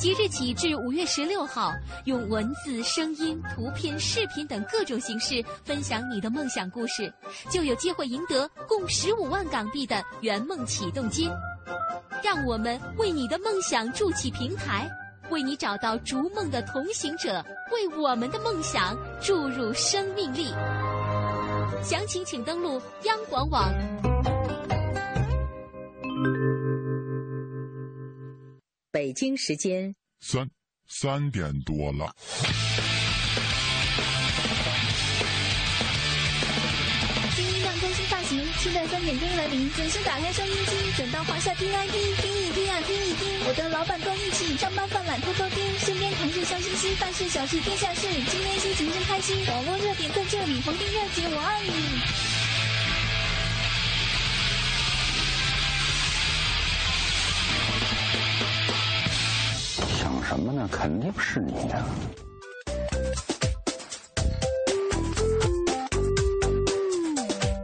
[0.00, 1.74] 即日起至五月十六号，
[2.06, 7.12] 用文字、声音、图片、视频等各种形式分享你的梦想故事，
[7.50, 11.28] 就有机会赢得共十五万港币的圆梦启动金。
[12.24, 14.88] 让我们为你的梦想筑起平台，
[15.28, 20.46] 为你找到逐梦的同行者，为我们的梦想注入生命力。
[21.82, 23.70] 详情请登录央广网。
[28.92, 30.50] 北京时间三
[30.88, 32.12] 三点多了。
[37.36, 43.46] 新音量更新发行，期待三点钟来临，准时打开收音机，转到华夏听 ID，听一听啊，听一听。
[43.46, 49.46] 我的老板够义气，上班犯懒偷偷听，身边同事笑嘻嘻，办事小事天下事，今天心情真开心。
[49.46, 52.39] 网络热点在这里，逢听热姐我爱你。
[60.30, 60.68] 什么呢？
[60.70, 61.84] 肯定是你呀、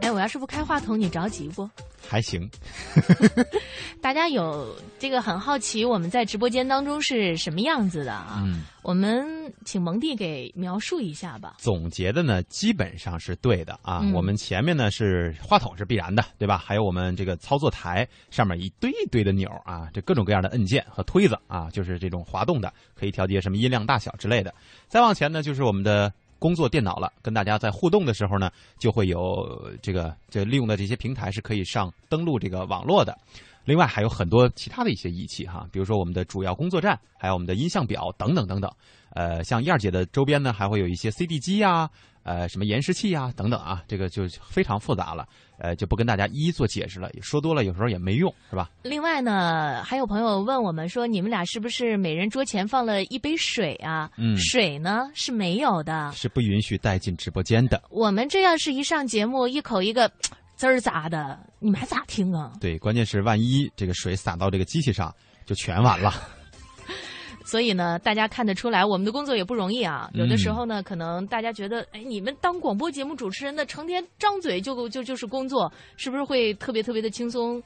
[0.02, 1.70] 哎，我要是不开话筒，你着急不？
[2.08, 2.48] 还行，
[4.00, 8.42] 大家有这个很好奇，我们在直播间当中是什么样子的啊？
[8.44, 11.56] 嗯，我们请蒙蒂给描述一下吧。
[11.58, 14.00] 总结的呢基本上是对的啊。
[14.02, 16.56] 嗯我们前面呢是话筒是必然的，对吧？
[16.56, 24.54] 还有我们这个操作台上面一堆一堆的钮啊，这各种各样的按键和推子啊，就是这种滑动的，可以调节什么音量大小之类的。
[24.88, 26.12] 再往前呢就是我们的。
[26.46, 33.18] 工作电脑了，跟大家在互动的时候呢，就会有这个这利用的这些平台是可以上登录这个网络的。
[33.64, 38.70] 另外还有很多其他的一些仪器哈，比如说我们的主要工作站，还有我们的音像表等等等等。
[39.10, 41.90] 呃，像燕儿姐的周边呢，还会有一些 CD 机呀、
[42.22, 45.26] 呃，什么延时器呀等等啊，这个就非常复杂了，
[45.58, 48.70] 呃，就不跟大家一一做解释了，说多了有时候也没用，是吧？
[48.82, 54.10] 另外呢，还有朋友问我们说，你们俩是不是每人桌前放了一杯水啊？
[54.16, 56.12] 嗯水呢是没有的。
[56.12, 57.82] 是不允许带进直播间的。
[57.90, 60.10] 我们这要是一上节目，一口一个
[60.56, 62.52] 滋儿咋的，你们还咋听啊？
[62.60, 65.14] 对，关键是万一这个水洒到这个机器上，
[65.44, 66.12] 就全完了。
[67.46, 70.10] 所以呢，大家看得出来，我们的工作也不容易啊。
[70.12, 77.62] 嗯有的时候呢，可能大家觉得，哎，你们当广播节目主持人的，成天张嘴就就就是工作，是不是会特别特别的轻松？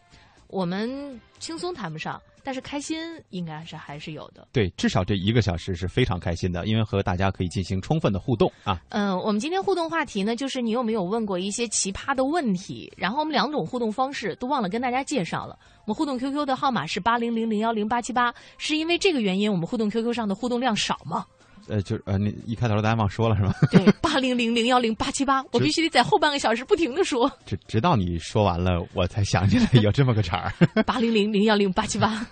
[0.49, 2.99] 我们轻松谈不上，但是开心
[3.31, 4.49] 应该是还是有的。
[4.53, 8.81] 对，至少这一个小时是非常开心的，因为和大家可以进行充分的互动啊。
[8.91, 12.93] 嗯，我们今天互动话题呢，就是你有没有问过一些奇葩的问题？
[12.97, 15.59] 然后我们两种互动方式都忘了跟大家介绍了。
[15.85, 21.27] 我们互动 QQ 的号码是八零零零幺零八七八，是因为这个原因，我们互动 QQ 上的互动量少吗？
[21.71, 23.55] 呃，就是呃，那一开头大家忘说了是吧？
[23.71, 30.53] 对，八零零零幺零八七八，我必须得在后半个小时不停的说直直到你说完了，我才想起来有这么个茬儿。
[30.85, 32.27] 八零零零幺零八七八。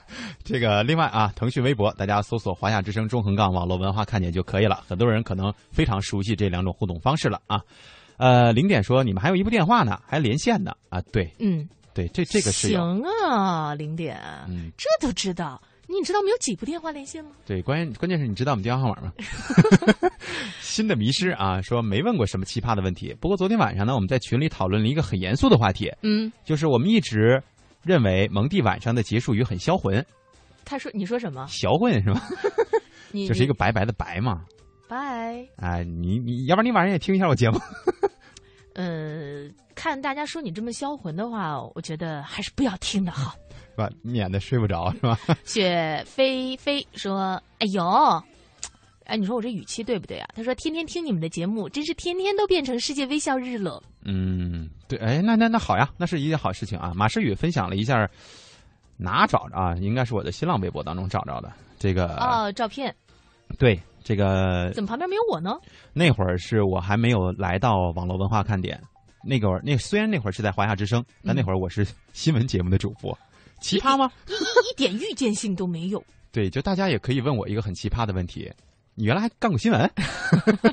[0.45, 4.83] 这个另外啊，腾讯微博大家搜索“华夏之声中横杠网络文化看点”就可以了。
[4.89, 7.61] 很多人可能非常熟悉这两种互动方式了啊。
[8.17, 11.01] 呃，零点说你们还有一部电话呢，还连线呢啊？
[11.13, 12.81] 对，嗯，对，这这个是有。
[12.81, 15.61] 行啊，零点，嗯，这都知道。
[15.89, 17.31] 你知道我们有几部电话连线吗？
[17.47, 19.13] 对，关键关键是你知道我们电话号码吗？
[20.61, 23.17] 新的迷失啊，说没问过什么奇葩的问题。
[23.21, 27.43] 不过昨天晚上呢，我们在群里讨论了一个很严肃的话题，嗯，就是我们一直
[27.83, 30.05] 认为蒙蒂晚上的结束语很销魂，
[30.65, 31.47] 他说：“你说什么？
[31.49, 32.23] 销魂是吧？
[33.11, 34.45] 你就是一个白白的白嘛。
[34.87, 35.43] 拜。
[35.57, 37.59] 哎，你你要不然你晚上也听一下我节目。
[38.75, 43.35] 呃，看大家说你这么销魂的话，我觉得还是不要听的好。
[43.79, 43.89] 是吧？
[44.03, 45.17] 免得睡不着是吧？
[45.45, 47.85] 雪飞飞说：“哎呦，
[49.05, 53.81] 哎，你说我这语气对不对啊？”他说：“天天听你们的节目，真是天天都变成世界微笑日了。
[54.05, 56.93] 嗯，对，哎，那那那好呀，那是一件好事情啊。
[56.97, 58.09] 马诗雨分享了一下，
[58.97, 59.77] 哪找着啊？
[59.77, 62.17] 应该是我的新浪微博当中找着的这个。
[62.17, 62.93] 哦，照片
[63.59, 65.57] 对，这个怎么旁边没有我呢？
[65.93, 68.81] 那会儿是我还没有来到网络文化看点，
[69.25, 73.17] 那个会那虽然那会儿是在华夏之声，但那会儿我是新闻节目的主播，
[73.61, 74.11] 奇葩吗？
[74.27, 76.03] 一一一点预见性都没有。
[76.33, 78.53] 对，就大家也可以问我一个很奇葩的问题：
[78.95, 79.91] 你原来还干过新闻？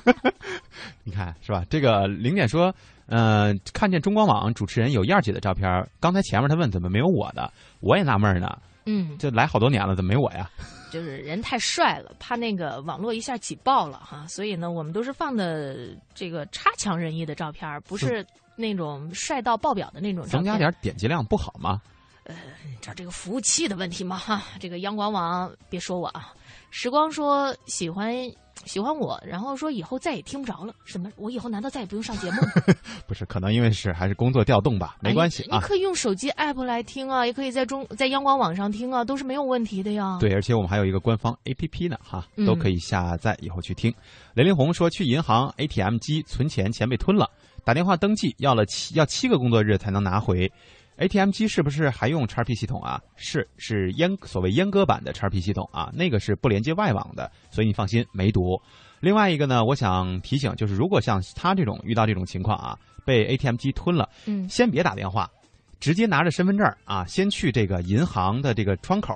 [1.03, 1.63] 你看是吧？
[1.69, 2.73] 这个零点说，
[3.07, 8.57] 嗯、看见中广网主持人有燕儿姐的照片，刚才前面他问怎么没有我的，我也纳闷呢。
[8.85, 10.49] 嗯，这来好多年了，怎么没我呀？
[10.91, 20.43] 就是人太帅了，怕那个网络一下挤爆了哈，所以呢，我们都是放的这个差强人意的照片，不是那种帅到爆表的那种照片。
[20.43, 21.81] 增加点点击量不好吗？
[22.25, 22.35] 呃，
[22.67, 24.17] 你知道这个服务器的问题吗？
[24.17, 26.33] 哈，这个央广网别说我啊。
[26.71, 28.13] 时光说喜欢
[28.65, 30.73] 喜欢我，然后说以后再也听不着了。
[30.85, 31.09] 什么？
[31.17, 32.37] 我以后难道再也不用上节目？
[33.07, 35.57] 不是，可能因为是还是工作调动吧，没关系啊。
[35.57, 40.17] 你可以用手机 app 来听啊，也可以在中在央广网上听啊，都是没有问题的呀。
[40.19, 43.93] 对，而且我们还有一个官方 app 呢，哈，都可以下载以后去听。
[44.33, 47.29] 雷凌红说，去银行 ATM 机存钱，钱被吞了，
[47.63, 50.51] 打电话登记要了七要七个工作日才能拿回。
[50.97, 53.01] ATM 机是不是还用 XP 系统啊？
[53.15, 58.59] 是，是阉所谓阉割版的 XP 系统啊，那个是不连接外网的，所以你放心，没毒。
[59.01, 65.29] 另外一个呢，我想提醒，就是如果像他这种遇到这种情况啊，被 ATM 机吞了，嗯，先别打电话，
[65.79, 69.13] 直接拿着身份证啊，先去这个银行的这个窗口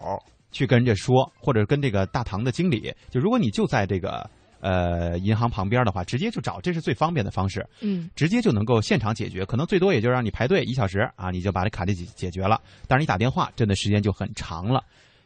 [0.52, 4.30] 去跟人家说，或者跟这个大堂的经理，就如果你就在这个。
[4.62, 7.66] 呃，银行旁边的话，直接就找，这是最方便的方式。
[7.82, 12.62] 嗯，直接就能够现场解决，可能最多也就让你排队一小时啊，你就把这卡就解解决了。
[12.88, 14.84] 但是你打电话，真的时间就很长了。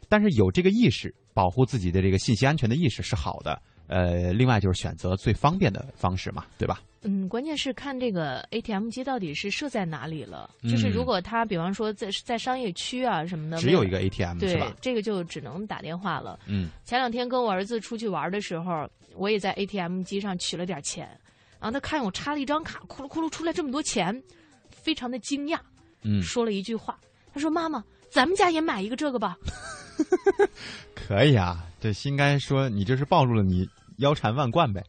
[0.08, 3.60] 但是有这个意识，保护自己的这个信息安全的意识是好的。
[3.86, 6.80] 呃，另外就是选择最方便的方式嘛，对吧？
[7.02, 10.48] 嗯，关键是看这个 ATM 机到底是设在哪里了。
[10.62, 14.74] 就是如果它，比方说在在商业区啊什么的，只有一个 ATM 是吧？
[14.80, 16.38] 这个就只能打电话了。
[16.46, 21.06] 嗯，前两天跟我儿子出去玩的时候，我也在 ATM 机上取了点钱，
[21.60, 24.22] 然后他看我插了一张卡，咕噜咕噜出来这么多钱，
[24.70, 25.58] 非常的惊讶。
[26.02, 26.98] 嗯，说了一句话，
[27.34, 27.84] 他说：“妈妈，
[28.14, 29.36] 咱们家也买一个这个吧。
[30.94, 34.80] ”可以啊，这应该说你这是暴露了你腰缠万贯呗。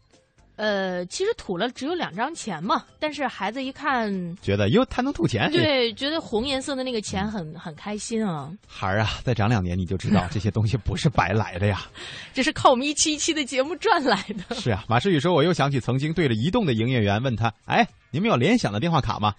[0.57, 8.51] 呃，其实吐了只有两张钱嘛，但是孩子一看，觉得哟，他能吐钱，对，觉得红颜色的那个钱很很开心啊。
[8.67, 11.81] 孩儿啊，再长两年你就知道这些东西不是白来的呀，
[12.31, 14.53] 这是靠我们一期一期的节目赚来的。
[14.55, 19.33] 是啊，马世宇说，我又想起曾经对着移动的营业员问他，哎，你们有联想的电话卡吗？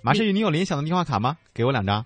[0.00, 1.36] 马世宇，你有联想的电话卡吗？
[1.54, 2.04] 给我两张。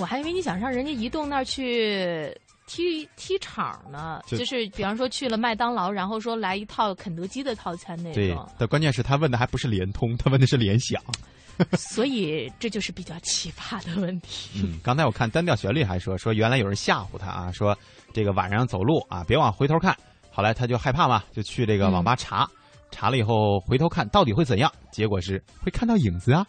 [0.00, 2.36] 我还以为你想上人家移动那儿去。
[2.72, 8.14] 踢踢场呢，就是比方说去了麦当劳，然后说来一套肯德基的套餐那种。
[8.14, 11.02] 对，但关键是他问的还不是联通，他问的是联想。
[11.76, 14.60] 所以这就是比较奇葩的问题。
[14.62, 17.76] 嗯，刚才我看单调旋律还说说原来有人吓唬他啊，说
[18.12, 19.92] 这个晚上走路啊别往回头看。
[20.30, 22.48] 后来他就害怕嘛，就去这个网吧查，
[22.92, 24.72] 查了以后回头看到底会怎样？
[24.92, 26.46] 结果是会看到影子啊。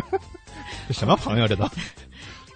[0.88, 1.68] 这什么朋友这都？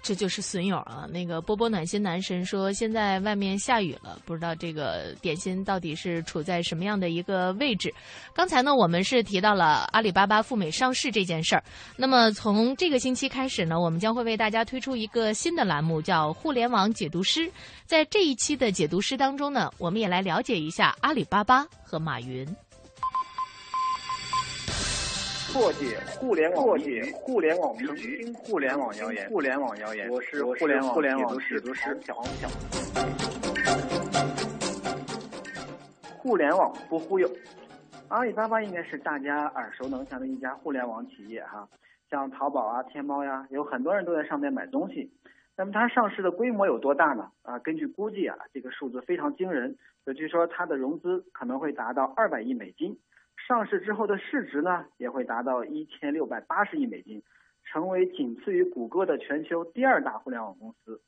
[0.08, 1.06] 这就是损友啊！
[1.12, 7.92] 那个波波暖心男神说，现在外面下雨了，不知道这个点心到底是处在什么样的一个位置。
[8.32, 11.62] 刚才呢，我们是提到了阿里巴巴赴美上市这件事儿。
[11.94, 17.52] 那么从这个星期开始呢，我们将会为大家推出一个新的栏目，叫“互联网解读师”。
[17.84, 22.48] 在这一期的解读师当中呢，我们也来了解一下阿里巴巴和马云。
[25.52, 30.10] 破解互联网，破解互联网迷局，互联网谣言，互联网谣言。
[30.10, 32.46] 我是互联网互联网解读师小黄小。
[36.18, 37.26] 互联网不忽悠，
[38.08, 41.66] 阿里巴巴应该是大家耳熟能详的一家互联网企业哈。
[42.10, 45.10] 像淘宝啊、天猫呀，有很多人都在上面买东西。
[45.56, 47.30] 那么它上市的规模有多大呢？
[47.42, 49.76] 啊，根据估计啊，这个数字非常惊人。
[50.16, 52.98] 据说它的融资可能会达到二百亿美金。
[53.46, 57.22] 上市之后的市值呢，也会达到一千六百八十亿美金，
[57.64, 61.00] 成为仅次于谷歌的全球第二大互联网公司。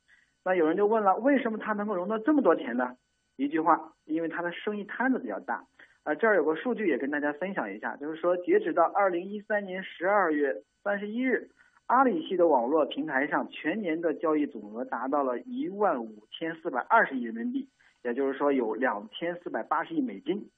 [0.45, 2.97] 那有人就问了，为什么它能够融到这么多钱呢？
[3.37, 5.65] 一句话，因为它的生意摊子比较大。
[6.03, 11.51] 啊，这儿有个数据也跟大家分享一下，就是说，截止到二零一三年十二月三十一日，
[11.87, 17.69] 阿里系的网络平台上全年的交易总额达到了一万五千四百二十亿人民币，
[18.03, 20.49] 也就是说有两千四百八十亿美金。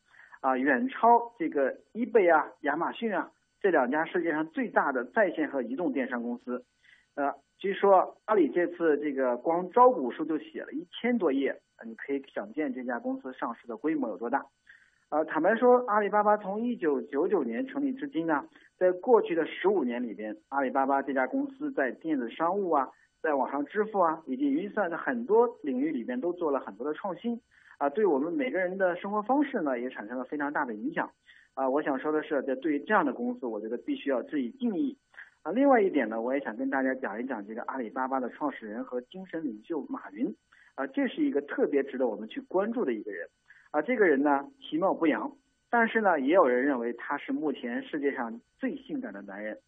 [0.42, 3.30] 啊，远超这个 eBay 啊、亚马逊啊
[3.60, 6.64] 这两家世界上最大的在线和移动电商公司。
[7.14, 14.44] 呃，据说阿里这次这个光招股书就写了一千多页，你可以想见这家公司上市的规模有多大。
[15.10, 18.44] 呃，坦白说，阿里巴巴从一九九九年成立至今呢，
[18.78, 22.88] 在过去的十五年里边，阿里巴巴这家公司在电子商务啊、
[23.22, 27.40] 在网上支付啊以及云算的很多领域里边都做了很多的创新。
[27.82, 31.10] 啊，对我们每个人的生活方式呢，也产生了非常大的影响。
[31.54, 34.96] 啊，我想说的是，在对于这样的公司，我觉得必须要致以敬意。
[35.42, 40.32] 啊，另外一点呢，我也想跟大家讲一讲这个阿里巴巴的创始人和精神领袖马云。
[40.76, 43.28] 啊，这是一个特别值得我们去关注的一个人。
[43.72, 45.32] 啊，这个人呢，其貌不扬，
[45.68, 49.58] 但是呢，也有人认为他是目前世界上最性感的男人。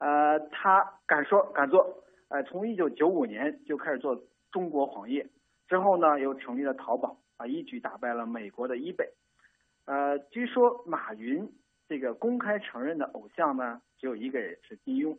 [0.00, 2.04] 呃，他敢说敢做。
[2.28, 5.26] 呃，从一九九五年就开始做中国黄页，
[5.72, 7.16] 之后呢，又成立了淘宝。
[7.38, 9.08] 啊，一举打败了美国的 eBay。
[9.86, 11.50] 呃，据说马云
[11.88, 15.16] 这个公开承认的偶像呢，只有一个人是金庸。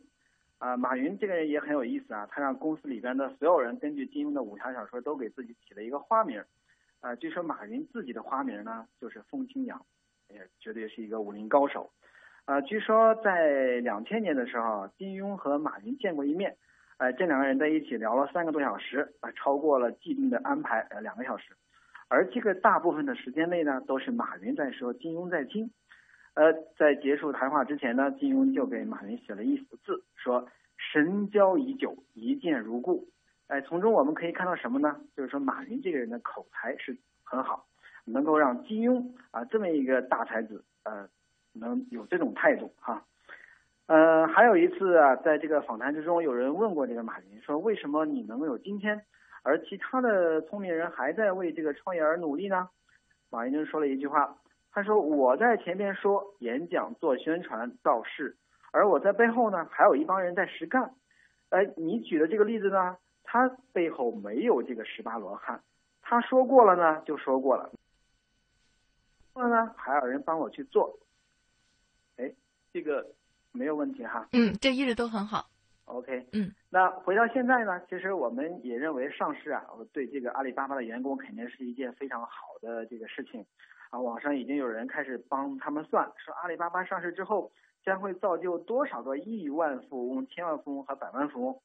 [0.58, 6.40] 啊，马云这个人也很有意思啊，他让公司里边的所有人根据金庸的武侠小说都给自己起了一个花名。
[7.00, 9.84] 啊，据说马云自己的花名呢就是风清扬，
[10.28, 11.90] 也绝对是一个武林高手。
[12.44, 16.56] 啊，据说在两千年的时候，金庸和马云见过一面，
[16.98, 21.56] 呃，这两个人在一起聊了三个多小时，啊，超过了既定的安排，呃，两个小时。
[22.08, 25.70] 而这个大部分的时间内呢，都是马云在说，金庸在听。
[26.34, 30.48] 呃，在结束谈话之前呢，金庸就给马云写了一幅字，说
[30.92, 33.08] “神交已久，一见如故”。
[33.48, 35.00] 哎，从中我们可以看到什么呢？
[35.16, 37.66] 就是说马云这个人的口才是很好，
[38.04, 41.08] 能够让金庸啊这么一个大才子，呃。
[41.56, 43.04] 能有这种态度哈，
[43.86, 49.04] 呃，还有一次啊，在这个访谈之中，有人问过这个马云说：“为什么你能有今天，
[49.42, 52.70] 而其他的聪明人还在为这个创业而努力呢？”
[53.30, 54.38] 马云就说了一句话，
[54.72, 58.36] 他说：“我在前面说演讲、做宣传、造势，
[58.72, 60.94] 而我在背后呢，还有一帮人在实干。
[61.50, 65.60] 哎，你举的这个例子呢，他背后没有这个十八罗汉，
[66.00, 67.70] 他说过了呢，就说过了，
[69.34, 70.98] 了呢，还有人帮我去做。”
[72.16, 72.32] 哎，
[72.72, 73.06] 这个
[73.54, 74.28] 没有问题哈。
[74.32, 75.46] 嗯，这一直都很好。
[75.86, 76.26] OK。
[76.32, 83.44] 嗯，那回到现在呢，其实我们也认为上市啊，对这个阿里巴巴的员工肯定是一件非常好的这个事情。
[83.90, 87.50] 啊，网上已经有人开始帮他们算，说阿里巴巴上市之后
[87.84, 91.60] 将会造就多少个亿万富翁、千万富翁和百万富翁。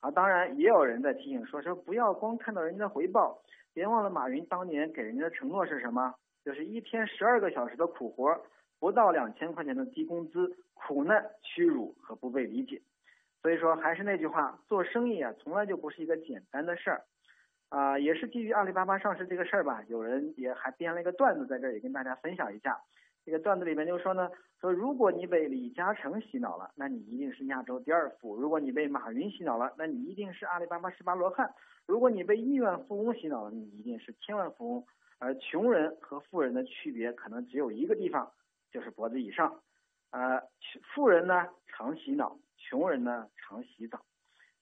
[0.00, 3.38] 啊，当然也有人在提醒说，说不要光看到人家的回报，
[3.72, 6.14] 别忘了马云当年给人家的承诺是什么，
[6.44, 8.36] 就是一天十二个小时的苦活。
[8.80, 12.80] 不到两千块钱的低工资、苦难、屈辱和不被理解，
[13.42, 17.04] 所以说还是那句话，做生意啊，从来就不是一个简单的事儿，
[17.68, 22.80] 啊，也是基于阿里巴巴上市这个事儿吧，有人也还编了一个段子在这儿也跟大家分享一下。
[23.24, 31.46] 这个段子里面就说呢，说如果你被李嘉诚洗脑了，那你一定是亚洲第二富；如果你被马云洗脑了，那你一定是阿里巴巴十八罗汉；
[31.86, 34.84] 如果你被亿万富翁洗脑了，你一定是千万富翁。
[35.18, 38.30] 而穷人和富人的区别可能只有一个地方。
[38.70, 39.58] 就是脖子以上，
[40.10, 40.42] 呃，
[40.94, 44.00] 富人呢常洗脑，穷人呢常洗澡，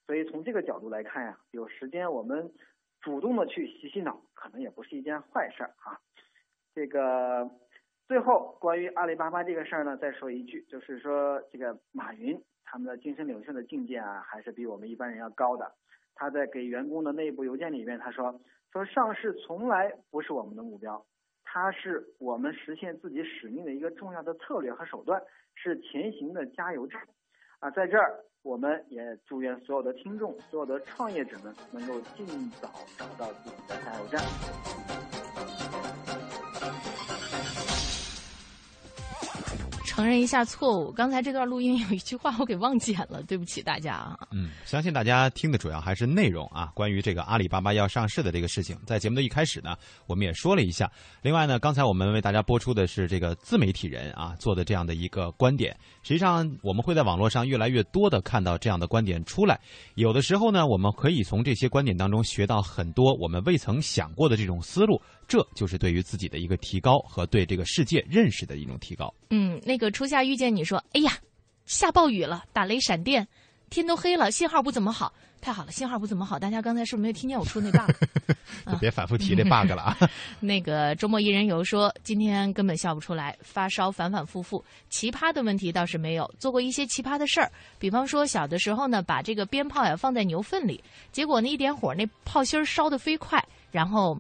[0.07, 2.53] 所以从这个角度来看呀，有时间我们
[3.01, 6.01] 主动的去洗洗脑，可能也不是一件坏事啊。
[6.75, 7.51] 这个
[8.07, 15.73] 最后关于阿里巴巴这个事儿呢，再说一句，就是说这个马云他们的精神领袖的境界啊，还是比我们一般人要高的。
[16.15, 18.41] 他在给员工的内部邮件里面，他说
[18.73, 21.07] 说上市从来不是我们的目标。
[21.59, 25.19] 它是我们实现自己使命的一个重要的策略和手段，
[25.55, 27.01] 是前行的加油站。
[27.61, 32.27] 啊，在这儿，我们也祝愿所有的听众、所有的创业者们能够尽
[32.61, 35.06] 早找到自己的加油站。
[39.97, 44.29] 承认一下错误，刚才这段录音有一句话我给忘剪了，对不起大家啊。
[44.31, 49.75] 嗯，相信大家听的主要还是内容啊，关于这个阿里巴巴要上市的这个事情，在节目的一开始呢，
[50.07, 50.93] 我们也说了一下。
[51.23, 55.75] 另外呢，刚才我们为大家播出的是这个自媒体人啊做的这样的一个观点。
[56.03, 59.59] 实际上，我们会在网络上越来越多的看到这样的观点出来。
[59.95, 69.13] 有的时候呢，我们可以从这些观点当中学到很多我们未曾想过的这种思路，这就是对于自己的一个提高和对这个世界认识的一种提高。
[69.31, 69.91] 嗯，那个。
[69.97, 71.13] 初夏遇见你说：“哎呀，
[71.65, 73.27] 下暴雨了，打雷闪电，
[73.71, 75.13] 天都黑了，信号不怎么好。
[75.41, 76.39] 太好了，信号不怎么好。
[76.39, 77.91] 大家刚才是不是没有听见我出那 bug？
[78.71, 79.97] 就别反复提这 bug 了啊。
[80.41, 84.63] 那个周末一人游说，今天根本笑不出来，发烧反反复复。
[84.91, 94.19] 奇葩的问题倒是没有，做过一些奇葩的事儿，比方说小的时候呢，把这个鞭炮呀放在牛粪里，结果呢一点火，那炮芯儿烧得飞快，然后，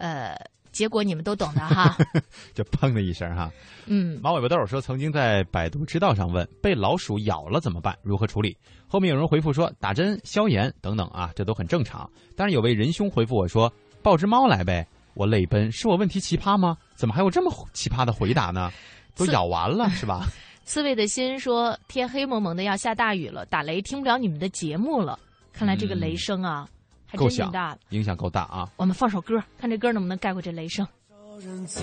[0.00, 0.36] 呃。”
[0.72, 1.96] 结果你们都懂的哈，
[2.54, 3.50] 就砰的一声哈。
[3.86, 8.56] 嗯，马尾巴豆说曾经在百度知道上问被老鼠咬了怎么办，如何处理？
[8.86, 12.08] 后面有人回复说打针消炎等等啊，这都很正常。
[12.36, 13.70] 但是有位仁兄回复我说
[14.00, 16.78] 抱只猫来呗，我泪奔，是我问题奇葩吗？
[16.94, 18.70] 怎么还有这么奇葩的回答呢？
[19.16, 20.28] 都咬完了 是吧？
[20.62, 25.18] 刺猬的心说天黑蒙蒙的要下大雨了，打雷听不了你们的节目了。
[25.52, 26.68] 看来这个雷声啊。
[27.16, 28.68] 够响，大影响够大啊！
[28.76, 30.86] 我们放首歌，看这歌能不能盖过这雷声。
[31.08, 31.80] 多少人走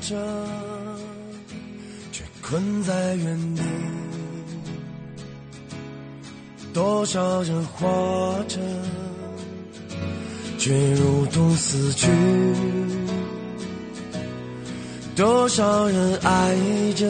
[0.00, 0.46] 着，
[2.12, 3.62] 却困在原地；
[6.72, 8.58] 多少人活着，
[10.58, 12.08] 却如同死去；
[15.16, 16.56] 多少人爱
[16.94, 17.06] 着，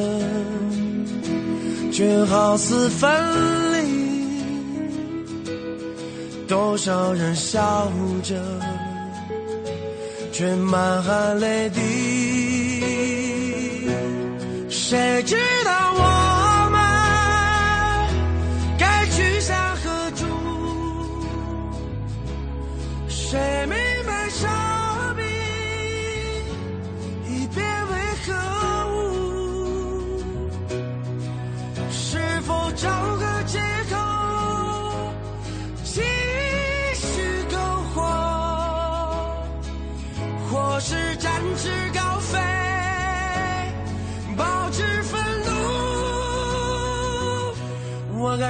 [1.93, 4.10] 却好似分。
[6.51, 7.89] 多少人笑
[8.25, 8.35] 着，
[10.33, 11.81] 却满含泪滴。
[14.69, 16.01] 谁知道我
[16.73, 16.77] 们
[18.77, 20.27] 该去向何处？
[23.09, 23.39] 谁
[23.69, 24.29] 明白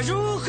[0.08, 0.39] 我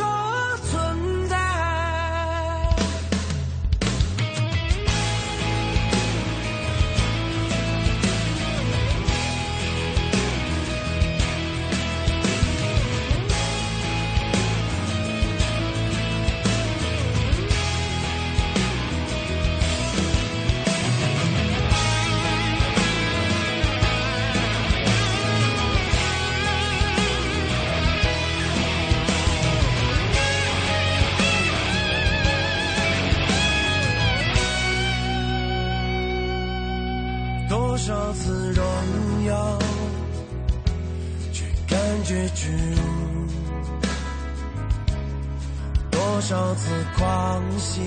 [46.62, 47.82] 次狂喜，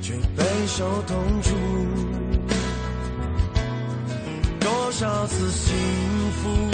[0.00, 1.54] 却备受痛楚；
[4.58, 5.76] 多少次幸
[6.32, 6.70] 福，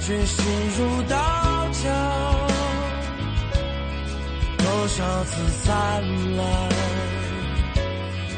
[0.00, 0.44] 却心
[0.78, 1.16] 如刀
[1.72, 1.88] 绞；
[4.58, 5.32] 多少次
[5.64, 6.02] 灿
[6.36, 6.74] 烂。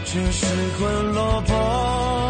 [0.05, 0.47] 却失
[0.79, 2.26] 魂落魄。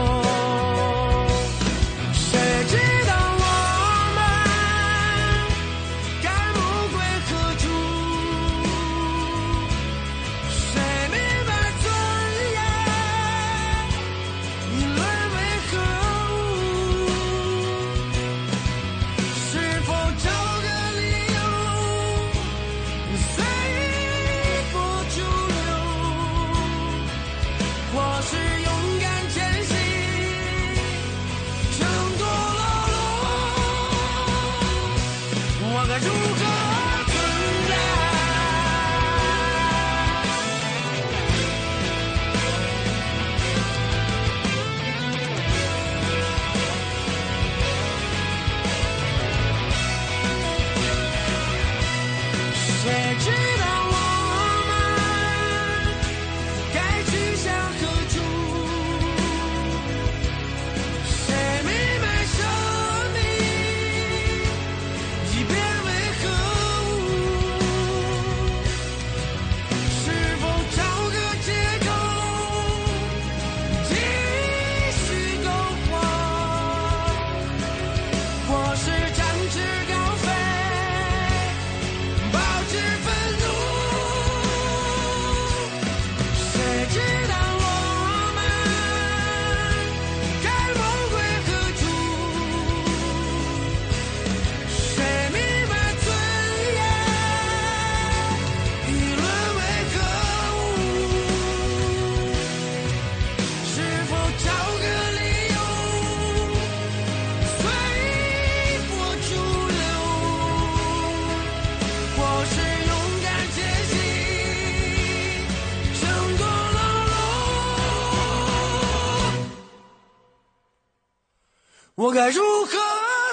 [122.06, 122.68] 我该如何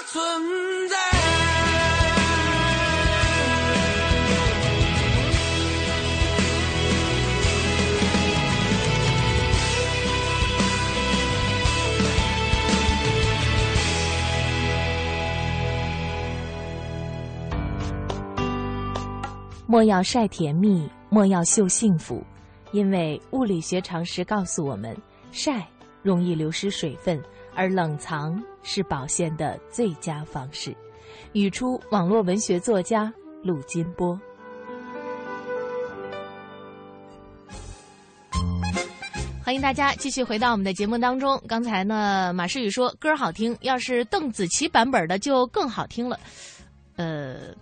[0.08, 0.20] 存
[0.88, 0.96] 在？
[19.68, 22.20] 莫要晒甜蜜，莫要秀幸福，
[22.72, 24.96] 因为物理学常识告诉我们，
[25.30, 25.64] 晒
[26.02, 27.22] 容易流失水分，
[27.54, 30.76] 而冷藏是保鲜的最佳方式。
[31.32, 33.12] 语出网络文学作家
[33.42, 34.18] 陆金波。
[39.44, 41.40] 欢迎大家继续回到我们的节目当中。
[41.46, 46.18] 刚才呢，马世宇说歌好听，要是邓紫棋版本的就更好听了。
[46.96, 47.54] 呃，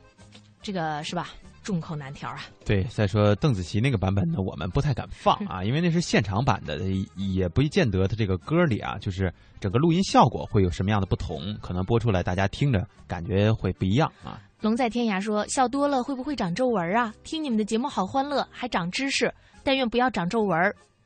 [0.63, 1.31] 这个是吧？
[1.63, 2.41] 众口难调啊。
[2.65, 6.79] 对，再说邓紫棋那个版本呢，我们不太敢放啊，因为那是现场版的，
[7.17, 14.41] 也不见得它这个歌里啊，就是整个录音效果会有什么样的不同，可能播出来大家听着感觉会不一样啊。
[14.61, 17.13] 龙在天涯说：“笑多了会不会长皱纹啊？
[17.25, 19.33] 听你们的节目好欢乐，还长知识，
[19.65, 20.57] 但愿不要长皱纹。”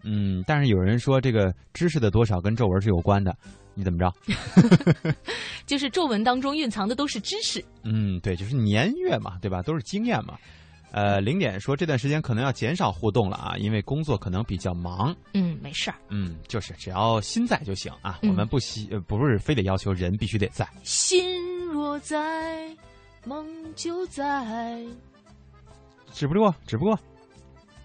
[0.05, 3.35] 嗯，但是有人说这个知识的多少跟皱纹是有关的，
[3.77, 4.13] 你怎么着？
[5.67, 7.65] 就是皱纹当中蕴藏的都是知识。
[7.85, 9.63] 嗯，对，就是年月嘛，对吧？
[9.63, 10.37] 都是经验嘛。
[10.93, 15.15] 呃，零点说这段时间可能要减少互动了啊，因为工作可能比较忙。
[15.35, 15.97] 嗯，没事儿。
[16.09, 20.67] 嗯，就是只要心在就行啊，嗯我们不希呃不是非得要求人必须得在。
[20.85, 22.75] 心若在，
[23.27, 24.83] 梦就在。
[26.13, 26.99] 只不过只不过，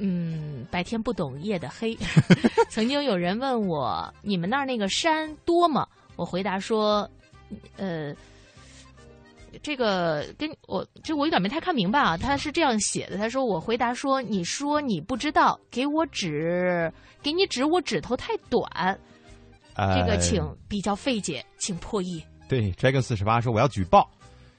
[0.03, 1.95] 嗯，白天不懂夜的黑。
[2.69, 5.87] 曾经有人问我，你们那儿那个山多吗？
[6.15, 7.07] 我回答说，
[7.77, 8.11] 呃，
[9.61, 12.17] 这个跟我这我有点没太看明白啊。
[12.17, 16.91] 他是这样写的，他说我回答说，你说你不知道，给我指，
[17.21, 18.67] 给你指我指头太短，
[19.75, 22.23] 呃、这个请比较费解，请破译。
[22.49, 24.09] 对，Dragon 四十八说我要举报，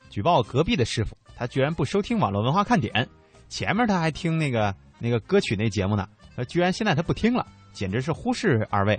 [0.08, 3.08] 举报隔壁的师傅，他居然不收听网络文化看点，
[3.48, 8.98] 前面他还听那个那个歌曲那节目呢，他居然现在他不听了，简直是忽视二位，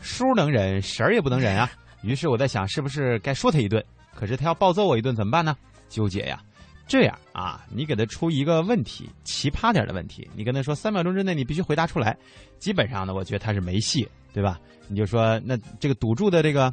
[0.00, 1.68] 叔能忍，婶儿也不能忍啊。
[2.02, 3.84] 于是我在想，是不是该说他一顿？
[4.14, 5.56] 可是他要暴揍我一顿怎么办呢？
[5.88, 6.40] 纠结呀。
[6.86, 12.16] 这样啊，你给他出一个问题，奇葩点的问题，你跟他说三秒钟之内你必须回答出来。
[12.58, 14.58] 基本上呢，我觉得他是没戏，对吧？
[14.88, 16.72] 你就说那这个赌注的这个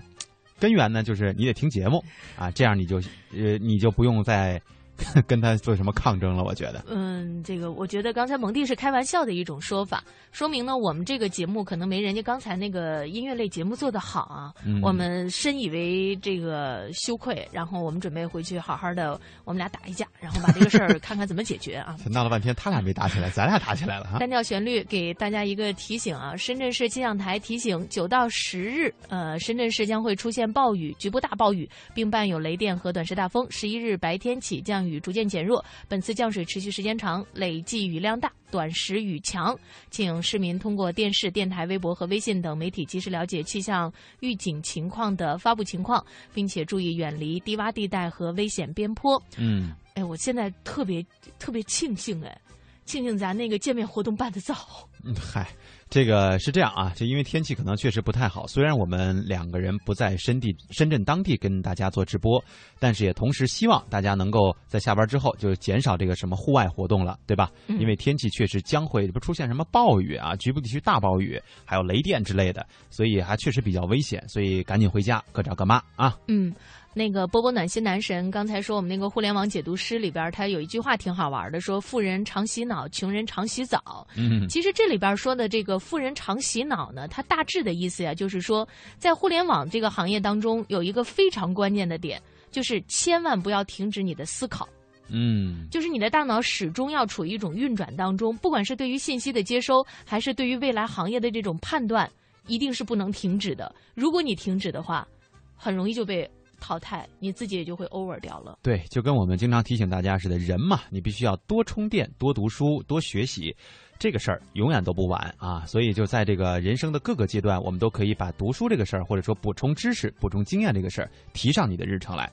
[0.59, 2.03] 根源呢，就是你得听节目
[2.35, 2.97] 啊，这样你就
[3.31, 4.59] 呃你就不用再
[5.27, 6.43] 跟他做什么抗争了。
[6.43, 14.53] 我觉得，嗯，这个我觉得刚才蒙蒂是开玩笑的一种说法，说明呢我们这个节目可能没人家刚才那个音乐类节目做得好啊。
[14.65, 21.95] 嗯我们深以为这个羞愧，然后我们准备回去好好的，我们俩打一架，然后把这个事儿 看看怎么解决啊。
[22.09, 24.17] 闹了半天他俩没打起来，咱俩打起来了哈。
[24.19, 26.35] 单调旋律给大家一个提醒啊！
[26.37, 33.45] 深圳市气象台提醒，九到十日，呃，深圳市将会出现暴雨，局部大暴雨，并伴有雷电和短时大风。
[33.49, 39.57] 十一日白天起降雨逐渐减弱，本次降水持续时间长，累计雨量大，短时雨强。
[39.89, 49.21] 请市民通过电视、电台、微博和微信等媒体及时了解气象预警情况的发布情况，并且注意远离低洼地带和危险边坡。
[49.37, 51.05] 嗯，哎，我现在特别
[51.37, 52.41] 特别庆幸哎。
[52.87, 54.55] 庆幸咱那个见面活动办得早。
[55.03, 55.47] 嗯，嗨，
[55.89, 58.47] 这个是这样啊，就因为天气可能确实不太好。
[58.47, 62.43] 虽然我们两个人不在深地深圳当地跟大家做直播，
[62.79, 67.51] 但是也同时希望大家能够在下班之后就减少这个什么户外活动了，对吧？
[67.67, 74.27] 嗯因为天气确实将会不出现什么暴雨啊，局部地区大暴雨，还有雷电之类的，所以还确实比较危险。
[74.27, 76.17] 所以赶紧回家，各找各妈啊。
[76.27, 76.53] 嗯，
[76.97, 84.05] 那个波波暖心男神刚才说我们那个互联网解读师里边，他有一句话挺好玩的，说富人常洗脑，穷人常洗澡。
[84.15, 88.67] 嗯其实这里边说的这个富人常洗脑呢，它大致的意思呀，就是说
[88.97, 92.19] 在互联网这个行业当中，有一个非常关键的点，
[92.49, 94.67] 就是千万不要停止你的思考。
[95.09, 102.09] 嗯就是你的大脑始终要处于一种运转当中，不管是对于信息的接收，还是对于未来行业的这种判断，
[102.47, 103.73] 一定是不能停止的。
[103.93, 105.07] 如果你停止的话，
[105.55, 106.29] 很容易就被
[106.59, 108.57] 淘汰，你自己也就会 over 掉了。
[108.61, 113.55] 对，就跟我们经常提醒大家似的，人嘛，你必须要多充电、多读书、多学习，
[113.99, 115.65] 这个事儿永远都不晚啊。
[115.65, 122.31] 所以就在这个人生的各个阶段，我们都可以把读书这个事儿，或者说补充知识、补充经验这个事儿，提上你的日程来。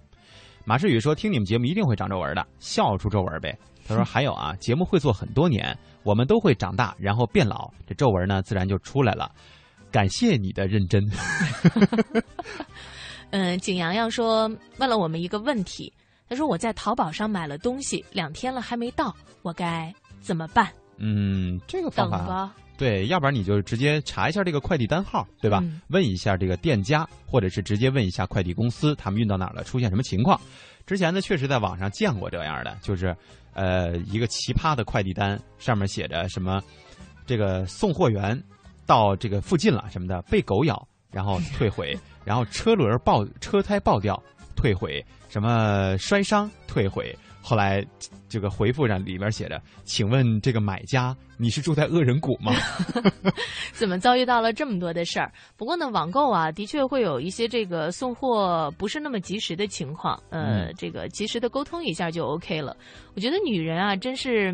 [0.64, 3.54] 马世宇说：“听你们节目一定会长皱纹的，笑出皱纹呗。”
[3.86, 9.30] 他说：“还有啊，节目会做很多年，我们都会长大，然后变老，这皱纹呢自然就出来了。
[9.92, 11.06] 感谢你的认真。
[13.36, 15.92] 嗯，景阳阳说问了我们一个问题，
[16.28, 19.12] 他说我在淘宝上买了东西，两天了还没到，
[19.42, 20.70] 我该怎么办？
[20.98, 22.54] 嗯，这个方法。
[22.78, 25.58] 对，要不然你就直接查一下这个快递单号，对吧？
[25.64, 30.40] 嗯问一下这个店家，或者是直接问一下快递公司，他们运到哪儿了，出现什么情况。
[30.86, 33.16] 之前呢，确实在网上见过这样的，就是
[33.52, 36.62] 呃一个奇葩的快递单，上面写着什么
[37.26, 38.40] 这个送货员
[38.86, 44.20] 到这个附近了什么的，被狗咬，然后 退回，然后车轮爆车胎爆掉，
[44.56, 47.14] 退回，什么摔伤退回。
[47.46, 47.84] 后来
[48.26, 52.54] 这个回复上里边写着：“请问这个买家，你是住在恶人谷吗？”
[53.74, 55.30] 怎么遭遇到了这么多的事儿？
[55.54, 62.74] 不过呢，网购啊，的确会有一些这个送货不是那么及时的情况，呃，嗯这个及时的沟通一下就 OK 了。
[63.14, 64.50] 我觉得女人啊，真是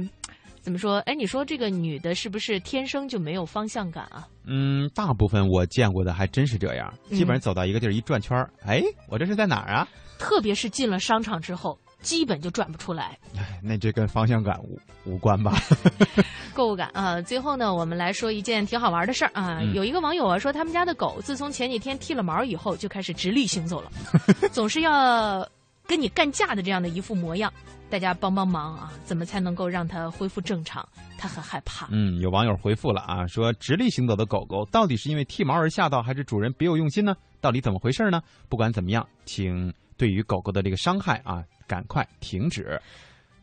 [0.60, 0.98] 怎么说？
[1.00, 4.26] 哎，你说这个女的是不是天生就没有方向感啊？
[4.44, 9.88] 嗯，大部分我见过的还真是这样，嗯基本上走到一个地儿一转圈儿，哎，我这是在哪儿啊？
[10.18, 13.18] 特别是进了商场之后，基本就转不出来。
[13.36, 15.58] 哎，那这跟方向感无无关吧？
[16.52, 17.22] 购物感啊！
[17.22, 19.58] 最后呢，我们来说一件挺好玩的事儿啊。
[19.62, 23.90] 嗯有一个网友啊说，他们家的狗自从前几天剃了毛以后，就开始直立行走了，
[24.52, 25.48] 总是要
[25.86, 27.50] 跟你干架的这样的一副模样。
[27.90, 28.92] 大家帮帮忙啊！
[29.04, 30.88] 怎么才能够让它恢复正常？
[31.18, 31.88] 它很害怕。
[31.90, 37.14] 嗯，有网友回复了啊，说直立行走的狗狗到底是因为剃毛而吓到，还是主人别有用心呢？
[37.40, 38.22] 到底怎么回事呢？
[38.48, 42.80] 不管怎么样，请对于狗狗的这个伤害啊，赶快停止。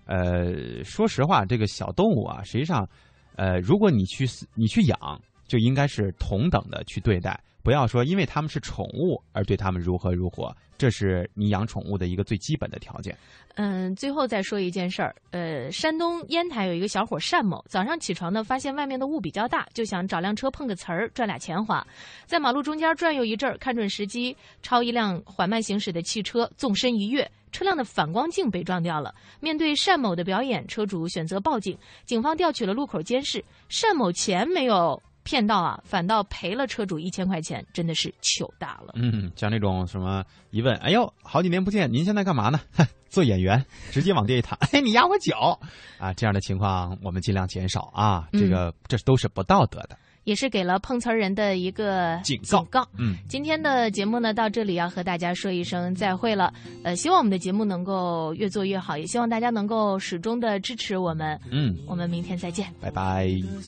[0.06, 2.88] 呃，说实话，这个小动物啊，实际上，
[3.36, 4.26] 呃，如果你去
[4.56, 7.38] 你去养，就应该是同等的去对待，
[7.68, 13.14] 不要说因为他们是宠物而对他们如何如何，这是你养宠物的一个最基本的条件。
[13.56, 21.86] 嗯，最后再说一件事儿，呃，山东烟台有一个小伙单某，早上起床呢，发现外面的雾比较大，就想找辆车碰个瓷儿赚俩钱花，
[22.26, 29.14] 在马路中间转悠一阵儿，看准时机，超一辆缓慢行驶的汽车，纵身一跃，车辆的反光镜被撞掉了。
[29.42, 33.44] 面对单某的表演，车主选择报警，警方调取了路口监视，
[33.82, 35.04] 单某钱没有。
[35.28, 38.94] 骗到啊，反倒赔了车主一千块钱，真的是糗大了。
[38.96, 42.60] 嗯，像那种什么一问，哎呦，好几年不见，您现在干嘛呢？
[43.10, 45.58] 做演员，直接往地一躺， 哎，你压我脚
[45.98, 46.14] 啊！
[46.14, 52.60] 这样的情况我们尽量减少啊，这个这都是不道德的，也是给了碰瓷人的一个警告。
[52.60, 52.88] 警告。
[52.98, 56.54] 嗯，今天的节目呢，到这里要和大家说一声再会了。
[56.84, 61.40] 呃，希望我们的节目能够越做越好，也希望大家能够始终的支持我们。
[61.50, 63.30] 嗯，我们明天再见，拜拜。